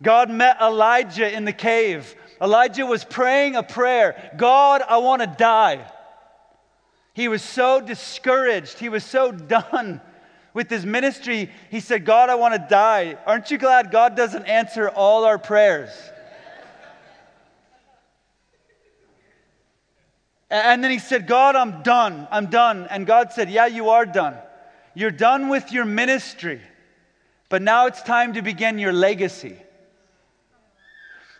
God 0.00 0.30
met 0.30 0.58
Elijah 0.60 1.30
in 1.30 1.44
the 1.44 1.52
cave. 1.52 2.14
Elijah 2.40 2.86
was 2.86 3.04
praying 3.04 3.56
a 3.56 3.62
prayer 3.62 4.32
God, 4.36 4.82
I 4.88 4.98
want 4.98 5.22
to 5.22 5.26
die. 5.26 5.90
He 7.14 7.28
was 7.28 7.42
so 7.42 7.80
discouraged. 7.80 8.78
He 8.78 8.88
was 8.88 9.04
so 9.04 9.32
done 9.32 10.00
with 10.54 10.70
his 10.70 10.86
ministry. 10.86 11.50
He 11.70 11.80
said, 11.80 12.04
God, 12.04 12.30
I 12.30 12.36
want 12.36 12.54
to 12.54 12.66
die. 12.68 13.18
Aren't 13.26 13.50
you 13.50 13.58
glad 13.58 13.90
God 13.90 14.16
doesn't 14.16 14.46
answer 14.46 14.88
all 14.88 15.24
our 15.24 15.38
prayers? 15.38 15.90
And 20.50 20.82
then 20.82 20.90
he 20.90 20.98
said, 20.98 21.26
God, 21.26 21.54
I'm 21.54 21.82
done. 21.82 22.26
I'm 22.30 22.46
done. 22.46 22.88
And 22.90 23.06
God 23.06 23.32
said, 23.32 23.50
Yeah, 23.50 23.66
you 23.66 23.90
are 23.90 24.04
done. 24.04 24.36
You're 24.94 25.12
done 25.12 25.48
with 25.48 25.72
your 25.72 25.84
ministry. 25.84 26.60
But 27.48 27.62
now 27.62 27.86
it's 27.86 28.02
time 28.02 28.34
to 28.34 28.42
begin 28.42 28.78
your 28.78 28.92
legacy. 28.92 29.56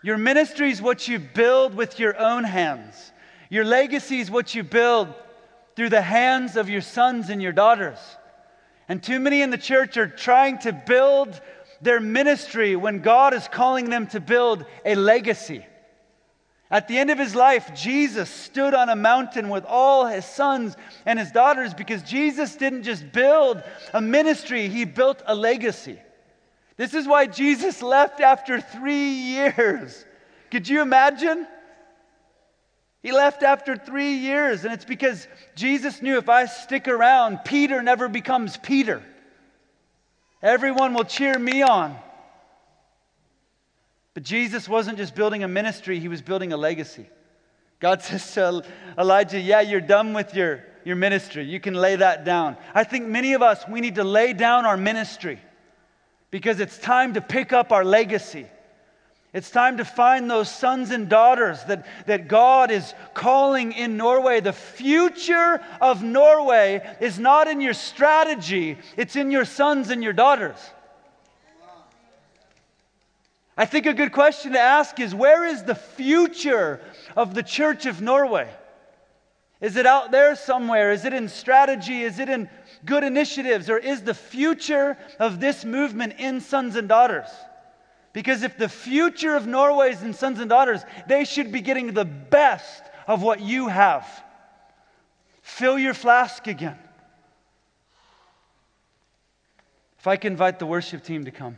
Your 0.03 0.17
ministry 0.17 0.71
is 0.71 0.81
what 0.81 1.07
you 1.07 1.19
build 1.19 1.75
with 1.75 1.99
your 1.99 2.17
own 2.17 2.43
hands. 2.43 3.11
Your 3.49 3.65
legacy 3.65 4.19
is 4.19 4.31
what 4.31 4.55
you 4.55 4.63
build 4.63 5.13
through 5.75 5.89
the 5.89 6.01
hands 6.01 6.55
of 6.55 6.69
your 6.69 6.81
sons 6.81 7.29
and 7.29 7.41
your 7.41 7.51
daughters. 7.51 7.99
And 8.87 9.03
too 9.03 9.19
many 9.19 9.41
in 9.41 9.51
the 9.51 9.57
church 9.57 9.97
are 9.97 10.07
trying 10.07 10.57
to 10.59 10.73
build 10.73 11.39
their 11.81 11.99
ministry 11.99 12.75
when 12.75 13.01
God 13.01 13.33
is 13.33 13.47
calling 13.47 13.89
them 13.89 14.07
to 14.07 14.19
build 14.19 14.65
a 14.85 14.95
legacy. 14.95 15.65
At 16.71 16.87
the 16.87 16.97
end 16.97 17.09
of 17.09 17.19
his 17.19 17.35
life, 17.35 17.75
Jesus 17.75 18.29
stood 18.29 18.73
on 18.73 18.87
a 18.87 18.95
mountain 18.95 19.49
with 19.49 19.65
all 19.65 20.05
his 20.05 20.25
sons 20.25 20.77
and 21.05 21.19
his 21.19 21.29
daughters 21.29 21.73
because 21.73 22.01
Jesus 22.01 22.55
didn't 22.55 22.83
just 22.83 23.11
build 23.11 23.61
a 23.93 23.99
ministry, 23.99 24.69
he 24.69 24.85
built 24.85 25.21
a 25.27 25.35
legacy. 25.35 25.99
This 26.77 26.93
is 26.93 27.05
why 27.05 27.27
Jesus 27.27 27.81
left 27.81 28.21
after 28.21 28.61
three 28.61 29.09
years. 29.09 30.05
Could 30.49 30.69
you 30.69 30.81
imagine? 30.81 31.45
He 33.03 33.11
left 33.11 33.43
after 33.43 33.75
three 33.75 34.13
years, 34.13 34.63
and 34.63 34.73
it's 34.73 34.85
because 34.85 35.27
Jesus 35.55 36.01
knew 36.01 36.17
if 36.17 36.29
I 36.29 36.45
stick 36.45 36.87
around, 36.87 37.39
Peter 37.43 37.81
never 37.81 38.07
becomes 38.07 38.55
Peter. 38.57 39.03
Everyone 40.41 40.93
will 40.93 41.03
cheer 41.03 41.37
me 41.37 41.63
on. 41.63 41.97
But 44.13 44.23
Jesus 44.23 44.67
wasn't 44.67 44.97
just 44.97 45.15
building 45.15 45.43
a 45.43 45.47
ministry, 45.47 45.99
he 45.99 46.07
was 46.07 46.21
building 46.21 46.53
a 46.53 46.57
legacy. 46.57 47.07
God 47.79 48.01
says 48.03 48.33
to 48.33 48.63
Elijah, 48.97 49.39
Yeah, 49.39 49.61
you're 49.61 49.81
done 49.81 50.13
with 50.13 50.33
your, 50.33 50.63
your 50.83 50.95
ministry. 50.95 51.45
You 51.45 51.59
can 51.59 51.73
lay 51.73 51.95
that 51.95 52.25
down. 52.25 52.57
I 52.73 52.83
think 52.83 53.07
many 53.07 53.33
of 53.33 53.41
us, 53.41 53.63
we 53.67 53.81
need 53.81 53.95
to 53.95 54.03
lay 54.03 54.33
down 54.33 54.65
our 54.65 54.77
ministry 54.77 55.39
because 56.29 56.59
it's 56.59 56.77
time 56.77 57.13
to 57.13 57.21
pick 57.21 57.53
up 57.53 57.71
our 57.71 57.83
legacy. 57.83 58.47
It's 59.33 59.49
time 59.49 59.77
to 59.77 59.85
find 59.85 60.29
those 60.29 60.53
sons 60.53 60.91
and 60.91 61.07
daughters 61.07 61.63
that, 61.65 61.85
that 62.05 62.27
God 62.27 62.69
is 62.69 62.93
calling 63.13 63.71
in 63.71 63.95
Norway. 63.95 64.41
The 64.41 64.51
future 64.51 65.61
of 65.79 66.03
Norway 66.03 66.81
is 66.99 67.17
not 67.17 67.47
in 67.47 67.61
your 67.61 67.73
strategy, 67.73 68.77
it's 68.97 69.15
in 69.15 69.31
your 69.31 69.45
sons 69.45 69.89
and 69.89 70.03
your 70.03 70.11
daughters. 70.11 70.57
I 73.57 73.65
think 73.65 73.85
a 73.85 73.93
good 73.93 74.11
question 74.11 74.53
to 74.53 74.59
ask 74.59 74.99
is 74.99 75.13
where 75.13 75.45
is 75.45 75.63
the 75.63 75.75
future 75.75 76.81
of 77.15 77.33
the 77.33 77.43
Church 77.43 77.85
of 77.85 78.01
Norway? 78.01 78.49
Is 79.59 79.75
it 79.75 79.85
out 79.85 80.11
there 80.11 80.35
somewhere? 80.35 80.91
Is 80.91 81.05
it 81.05 81.13
in 81.13 81.27
strategy? 81.27 82.01
Is 82.01 82.17
it 82.17 82.29
in 82.29 82.49
good 82.85 83.03
initiatives? 83.03 83.69
Or 83.69 83.77
is 83.77 84.01
the 84.01 84.13
future 84.13 84.97
of 85.19 85.39
this 85.39 85.63
movement 85.63 86.13
in 86.17 86.41
sons 86.41 86.75
and 86.75 86.89
daughters? 86.89 87.27
Because 88.13 88.41
if 88.41 88.57
the 88.57 88.67
future 88.67 89.35
of 89.35 89.47
Norway 89.47 89.91
is 89.91 90.01
in 90.01 90.13
sons 90.13 90.39
and 90.39 90.49
daughters, 90.49 90.81
they 91.07 91.23
should 91.23 91.51
be 91.51 91.61
getting 91.61 91.93
the 91.93 92.05
best 92.05 92.83
of 93.07 93.21
what 93.21 93.39
you 93.39 93.67
have. 93.67 94.07
Fill 95.41 95.77
your 95.77 95.93
flask 95.93 96.47
again. 96.47 96.77
If 99.99 100.07
I 100.07 100.15
can 100.15 100.33
invite 100.33 100.57
the 100.57 100.65
worship 100.65 101.03
team 101.03 101.25
to 101.25 101.31
come. 101.31 101.57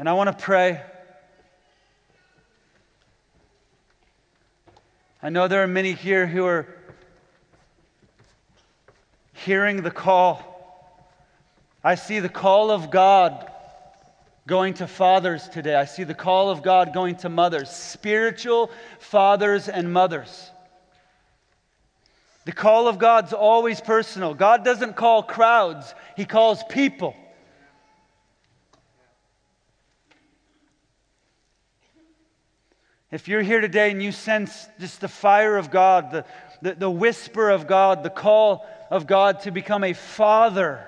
And 0.00 0.08
I 0.08 0.14
want 0.14 0.28
to 0.28 0.44
pray. 0.44 0.80
I 5.22 5.28
know 5.28 5.46
there 5.46 5.62
are 5.62 5.66
many 5.66 5.92
here 5.92 6.26
who 6.26 6.46
are 6.46 6.74
hearing 9.34 9.82
the 9.82 9.90
call. 9.90 10.42
I 11.84 11.96
see 11.96 12.18
the 12.18 12.30
call 12.30 12.70
of 12.70 12.90
God 12.90 13.52
going 14.46 14.72
to 14.72 14.86
fathers 14.86 15.46
today. 15.50 15.74
I 15.74 15.84
see 15.84 16.04
the 16.04 16.14
call 16.14 16.48
of 16.48 16.62
God 16.62 16.94
going 16.94 17.16
to 17.16 17.28
mothers, 17.28 17.68
spiritual 17.68 18.70
fathers 19.00 19.68
and 19.68 19.92
mothers. 19.92 20.50
The 22.46 22.52
call 22.52 22.88
of 22.88 22.98
God's 22.98 23.34
always 23.34 23.82
personal. 23.82 24.32
God 24.32 24.64
doesn't 24.64 24.96
call 24.96 25.22
crowds, 25.22 25.94
He 26.16 26.24
calls 26.24 26.62
people. 26.70 27.14
If 33.10 33.26
you're 33.26 33.42
here 33.42 33.60
today 33.60 33.90
and 33.90 34.00
you 34.00 34.12
sense 34.12 34.68
just 34.78 35.00
the 35.00 35.08
fire 35.08 35.56
of 35.56 35.70
God, 35.70 36.12
the, 36.12 36.24
the, 36.62 36.74
the 36.74 36.90
whisper 36.90 37.50
of 37.50 37.66
God, 37.66 38.04
the 38.04 38.10
call 38.10 38.66
of 38.88 39.06
God 39.06 39.40
to 39.40 39.50
become 39.50 39.82
a 39.82 39.94
father 39.94 40.86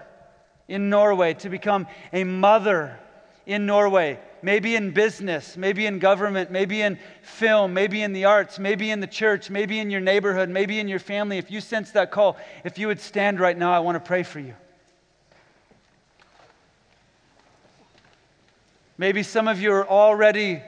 in 0.69 0.89
Norway, 0.89 1.35
to 1.35 1.49
become 1.49 1.89
a 2.13 2.23
mother 2.23 2.97
in 3.45 3.67
Norway, 3.67 4.21
maybe 4.41 4.77
in 4.77 4.93
business, 4.93 5.57
maybe 5.57 5.85
in 5.85 5.99
government, 5.99 6.53
maybe 6.53 6.81
in 6.81 6.97
film, 7.23 7.75
maybe 7.75 8.03
in 8.03 8.13
the 8.13 8.25
arts, 8.27 8.61
maybe 8.61 8.93
in 8.93 9.01
the 9.01 9.07
church, 9.09 9.51
maybe 9.51 9.81
in 9.81 9.91
your 9.91 10.01
neighborhood, 10.01 10.49
maybe 10.49 10.79
in 10.79 10.87
your 10.87 11.01
family, 11.01 11.39
if 11.39 11.51
you 11.51 11.61
sense 11.61 11.91
that 11.91 12.13
call, 12.13 12.37
if 12.65 12.79
you 12.79 12.87
would 12.87 13.01
stand 13.01 13.41
right 13.41 13.59
now, 13.59 13.73
I 13.73 13.81
want 13.81 13.97
to 13.97 14.01
pray 14.01 14.23
for 14.23 14.39
you. 14.39 14.55
Maybe 18.97 19.25
some 19.25 19.49
of 19.49 19.61
you 19.61 19.73
are 19.73 19.89
already 19.89 20.63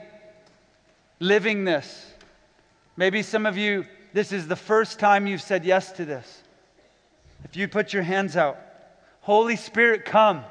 living 1.19 1.63
this. 1.63 2.13
Maybe 2.97 3.21
some 3.21 3.45
of 3.45 3.57
you, 3.57 3.85
this 4.13 4.31
is 4.31 4.47
the 4.47 4.55
first 4.55 4.99
time 4.99 5.27
you've 5.27 5.41
said 5.41 5.65
yes 5.65 5.91
to 5.93 6.05
this. 6.05 6.43
If 7.43 7.55
you 7.55 7.67
put 7.67 7.93
your 7.93 8.03
hands 8.03 8.35
out, 8.37 8.57
Holy 9.21 9.55
Spirit, 9.55 10.05
come. 10.05 10.43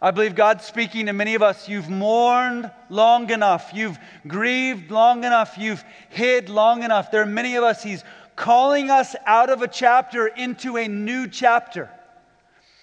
I 0.00 0.10
believe 0.10 0.34
God's 0.34 0.64
speaking 0.64 1.06
to 1.06 1.12
many 1.12 1.34
of 1.34 1.42
us. 1.42 1.68
You've 1.68 1.88
mourned 1.88 2.70
long 2.90 3.30
enough. 3.30 3.70
You've 3.72 3.98
grieved 4.26 4.90
long 4.90 5.24
enough. 5.24 5.56
You've 5.56 5.82
hid 6.10 6.50
long 6.50 6.82
enough. 6.82 7.10
There 7.10 7.22
are 7.22 7.26
many 7.26 7.56
of 7.56 7.64
us, 7.64 7.82
He's 7.82 8.04
calling 8.36 8.90
us 8.90 9.16
out 9.24 9.48
of 9.48 9.62
a 9.62 9.68
chapter 9.68 10.26
into 10.26 10.76
a 10.76 10.88
new 10.88 11.26
chapter. 11.26 11.88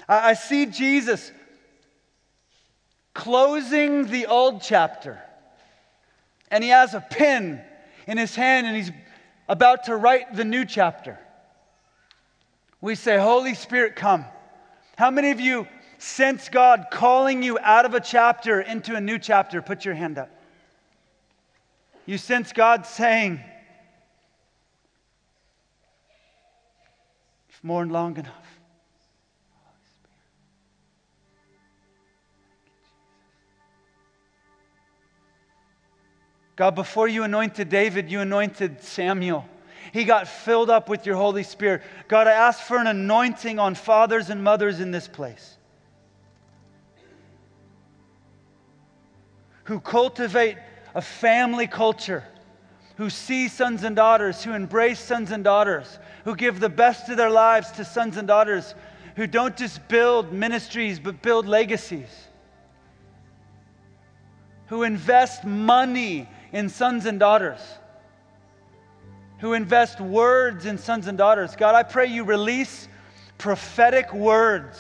I, 0.08 0.30
I 0.30 0.34
see 0.34 0.66
Jesus 0.66 1.32
closing 3.14 4.08
the 4.08 4.26
old 4.26 4.62
chapter, 4.62 5.22
and 6.50 6.64
He 6.64 6.70
has 6.70 6.94
a 6.94 7.02
pen 7.02 7.64
in 8.08 8.18
His 8.18 8.36
hand, 8.36 8.68
and 8.68 8.76
He's 8.76 8.92
about 9.48 9.86
to 9.86 9.96
write 9.96 10.36
the 10.36 10.46
new 10.46 10.66
chapter. 10.66 11.20
We 12.80 12.96
say, 12.96 13.18
Holy 13.18 13.54
Spirit, 13.54 13.96
come. 13.96 14.26
How 14.98 15.12
many 15.12 15.32
of 15.32 15.40
you 15.40 15.68
sense 16.02 16.50
God 16.50 16.88
calling 16.92 17.44
you 17.44 17.60
out 17.60 17.86
of 17.86 17.94
a 17.94 18.00
chapter 18.00 18.60
into 18.60 18.96
a 18.96 19.02
new 19.02 19.20
chapter, 19.20 19.62
put 19.62 19.86
your 19.86 19.94
hand 19.94 20.18
up. 20.18 20.30
You 22.08 22.18
sense 22.18 22.52
God 22.52 22.86
saying, 22.88 23.40
You've 27.50 27.64
mourned 27.64 27.92
long 27.92 28.18
enough. 28.18 28.51
God, 36.62 36.76
before 36.76 37.08
you 37.08 37.24
anointed 37.24 37.70
David, 37.70 38.12
you 38.12 38.20
anointed 38.20 38.84
Samuel. 38.84 39.50
He 39.92 40.04
got 40.04 40.28
filled 40.28 40.70
up 40.70 40.90
with 40.90 41.08
your 41.08 41.16
Holy 41.16 41.42
Spirit. 41.42 41.82
God, 42.08 42.28
I 42.28 42.34
ask 42.34 42.60
for 42.60 42.78
an 42.78 42.86
anointing 42.86 43.58
on 43.58 43.74
fathers 43.74 44.30
and 44.30 44.44
mothers 44.44 44.80
in 44.80 44.92
this 44.92 45.08
place. 45.08 45.58
who 49.64 49.80
cultivate 49.80 50.58
a 50.94 51.02
family 51.02 51.66
culture, 51.66 52.24
who 52.98 53.10
see 53.10 53.48
sons 53.48 53.84
and 53.84 53.96
daughters, 53.96 54.44
who 54.44 54.54
embrace 54.54 55.00
sons 55.00 55.32
and 55.32 55.44
daughters, 55.44 55.98
who 56.26 56.36
give 56.36 56.60
the 56.60 56.70
best 56.70 57.10
of 57.10 57.18
their 57.18 57.32
lives 57.32 57.72
to 57.72 57.84
sons 57.84 58.18
and 58.18 58.28
daughters, 58.28 58.76
who 59.16 59.26
don't 59.26 59.58
just 59.58 59.88
build 59.88 60.32
ministries 60.32 61.00
but 61.00 61.24
build 61.24 61.48
legacies, 61.48 62.28
who 64.68 64.84
invest 64.84 65.44
money 65.44 66.30
in 66.52 66.70
sons 66.70 67.06
and 67.06 67.20
daughters, 67.20 67.60
who 69.40 69.54
invest 69.54 70.00
words 70.00 70.66
in 70.66 70.78
sons 70.78 71.08
and 71.08 71.18
daughters. 71.18 71.56
God, 71.56 71.76
I 71.76 71.84
pray 71.84 72.08
you 72.08 72.24
release 72.24 72.88
prophetic 73.38 74.14
words 74.14 74.80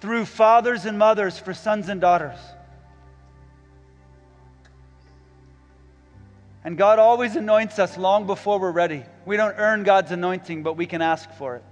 through 0.00 0.24
fathers 0.24 0.86
and 0.86 0.98
mothers 0.98 1.38
for 1.38 1.54
sons 1.54 1.88
and 1.88 2.00
daughters. 2.00 2.38
And 6.64 6.76
God 6.76 6.98
always 6.98 7.36
anoints 7.36 7.78
us 7.78 7.96
long 7.96 8.26
before 8.26 8.58
we're 8.58 8.72
ready. 8.72 9.04
We 9.24 9.36
don't 9.36 9.54
earn 9.56 9.84
God's 9.84 10.10
anointing, 10.10 10.62
but 10.62 10.76
we 10.76 10.86
can 10.86 11.00
ask 11.00 11.30
for 11.32 11.56
it. 11.56 11.64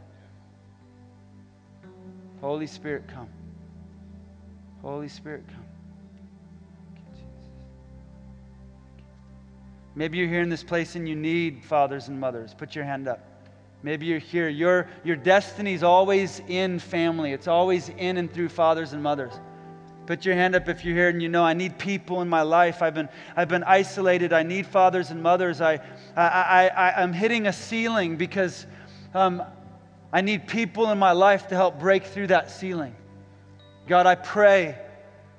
Holy 2.40 2.66
Spirit, 2.66 3.08
come. 3.08 3.28
Holy 4.82 5.08
Spirit, 5.08 5.44
come. 5.48 5.65
Maybe 9.96 10.18
you're 10.18 10.28
here 10.28 10.42
in 10.42 10.50
this 10.50 10.62
place 10.62 10.94
and 10.94 11.08
you 11.08 11.16
need 11.16 11.64
fathers 11.64 12.08
and 12.08 12.20
mothers. 12.20 12.52
Put 12.52 12.76
your 12.76 12.84
hand 12.84 13.08
up. 13.08 13.18
Maybe 13.82 14.04
you're 14.04 14.18
here. 14.18 14.48
Your, 14.48 14.88
your 15.04 15.16
destiny 15.16 15.72
is 15.72 15.82
always 15.82 16.42
in 16.48 16.78
family, 16.78 17.32
it's 17.32 17.48
always 17.48 17.88
in 17.88 18.18
and 18.18 18.32
through 18.32 18.50
fathers 18.50 18.92
and 18.92 19.02
mothers. 19.02 19.32
Put 20.04 20.24
your 20.24 20.34
hand 20.34 20.54
up 20.54 20.68
if 20.68 20.84
you're 20.84 20.94
here 20.94 21.08
and 21.08 21.20
you 21.20 21.28
know 21.28 21.42
I 21.42 21.54
need 21.54 21.78
people 21.78 22.20
in 22.20 22.28
my 22.28 22.42
life. 22.42 22.82
I've 22.82 22.94
been, 22.94 23.08
I've 23.34 23.48
been 23.48 23.64
isolated. 23.64 24.32
I 24.32 24.44
need 24.44 24.66
fathers 24.66 25.10
and 25.10 25.20
mothers. 25.22 25.60
I, 25.60 25.80
I, 26.14 26.68
I, 26.68 27.02
I'm 27.02 27.12
hitting 27.12 27.46
a 27.46 27.52
ceiling 27.52 28.16
because 28.16 28.66
um, 29.14 29.42
I 30.12 30.20
need 30.20 30.46
people 30.46 30.90
in 30.90 30.98
my 30.98 31.12
life 31.12 31.48
to 31.48 31.56
help 31.56 31.80
break 31.80 32.04
through 32.04 32.28
that 32.28 32.50
ceiling. 32.50 32.94
God, 33.88 34.06
I 34.06 34.14
pray, 34.14 34.78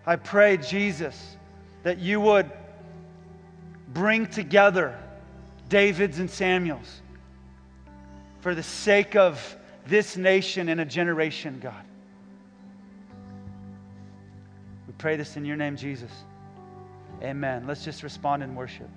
I 0.05 0.17
pray, 0.17 0.57
Jesus, 0.57 1.37
that 1.83 1.99
you 1.99 2.19
would 2.19 2.51
bring 3.87 4.27
together 4.27 4.97
Davids 5.69 6.19
and 6.19 6.29
Samuels 6.29 7.01
for 8.41 8.55
the 8.55 8.63
sake 8.63 9.15
of 9.15 9.57
this 9.85 10.17
nation 10.17 10.69
and 10.69 10.79
a 10.81 10.85
generation, 10.85 11.59
God. 11.61 11.83
We 14.85 14.93
pray 14.97 15.15
this 15.15 15.37
in 15.37 15.45
your 15.45 15.57
name, 15.57 15.75
Jesus. 15.75 16.11
Amen. 17.21 17.65
Let's 17.67 17.83
just 17.83 18.03
respond 18.03 18.43
in 18.43 18.55
worship. 18.55 18.89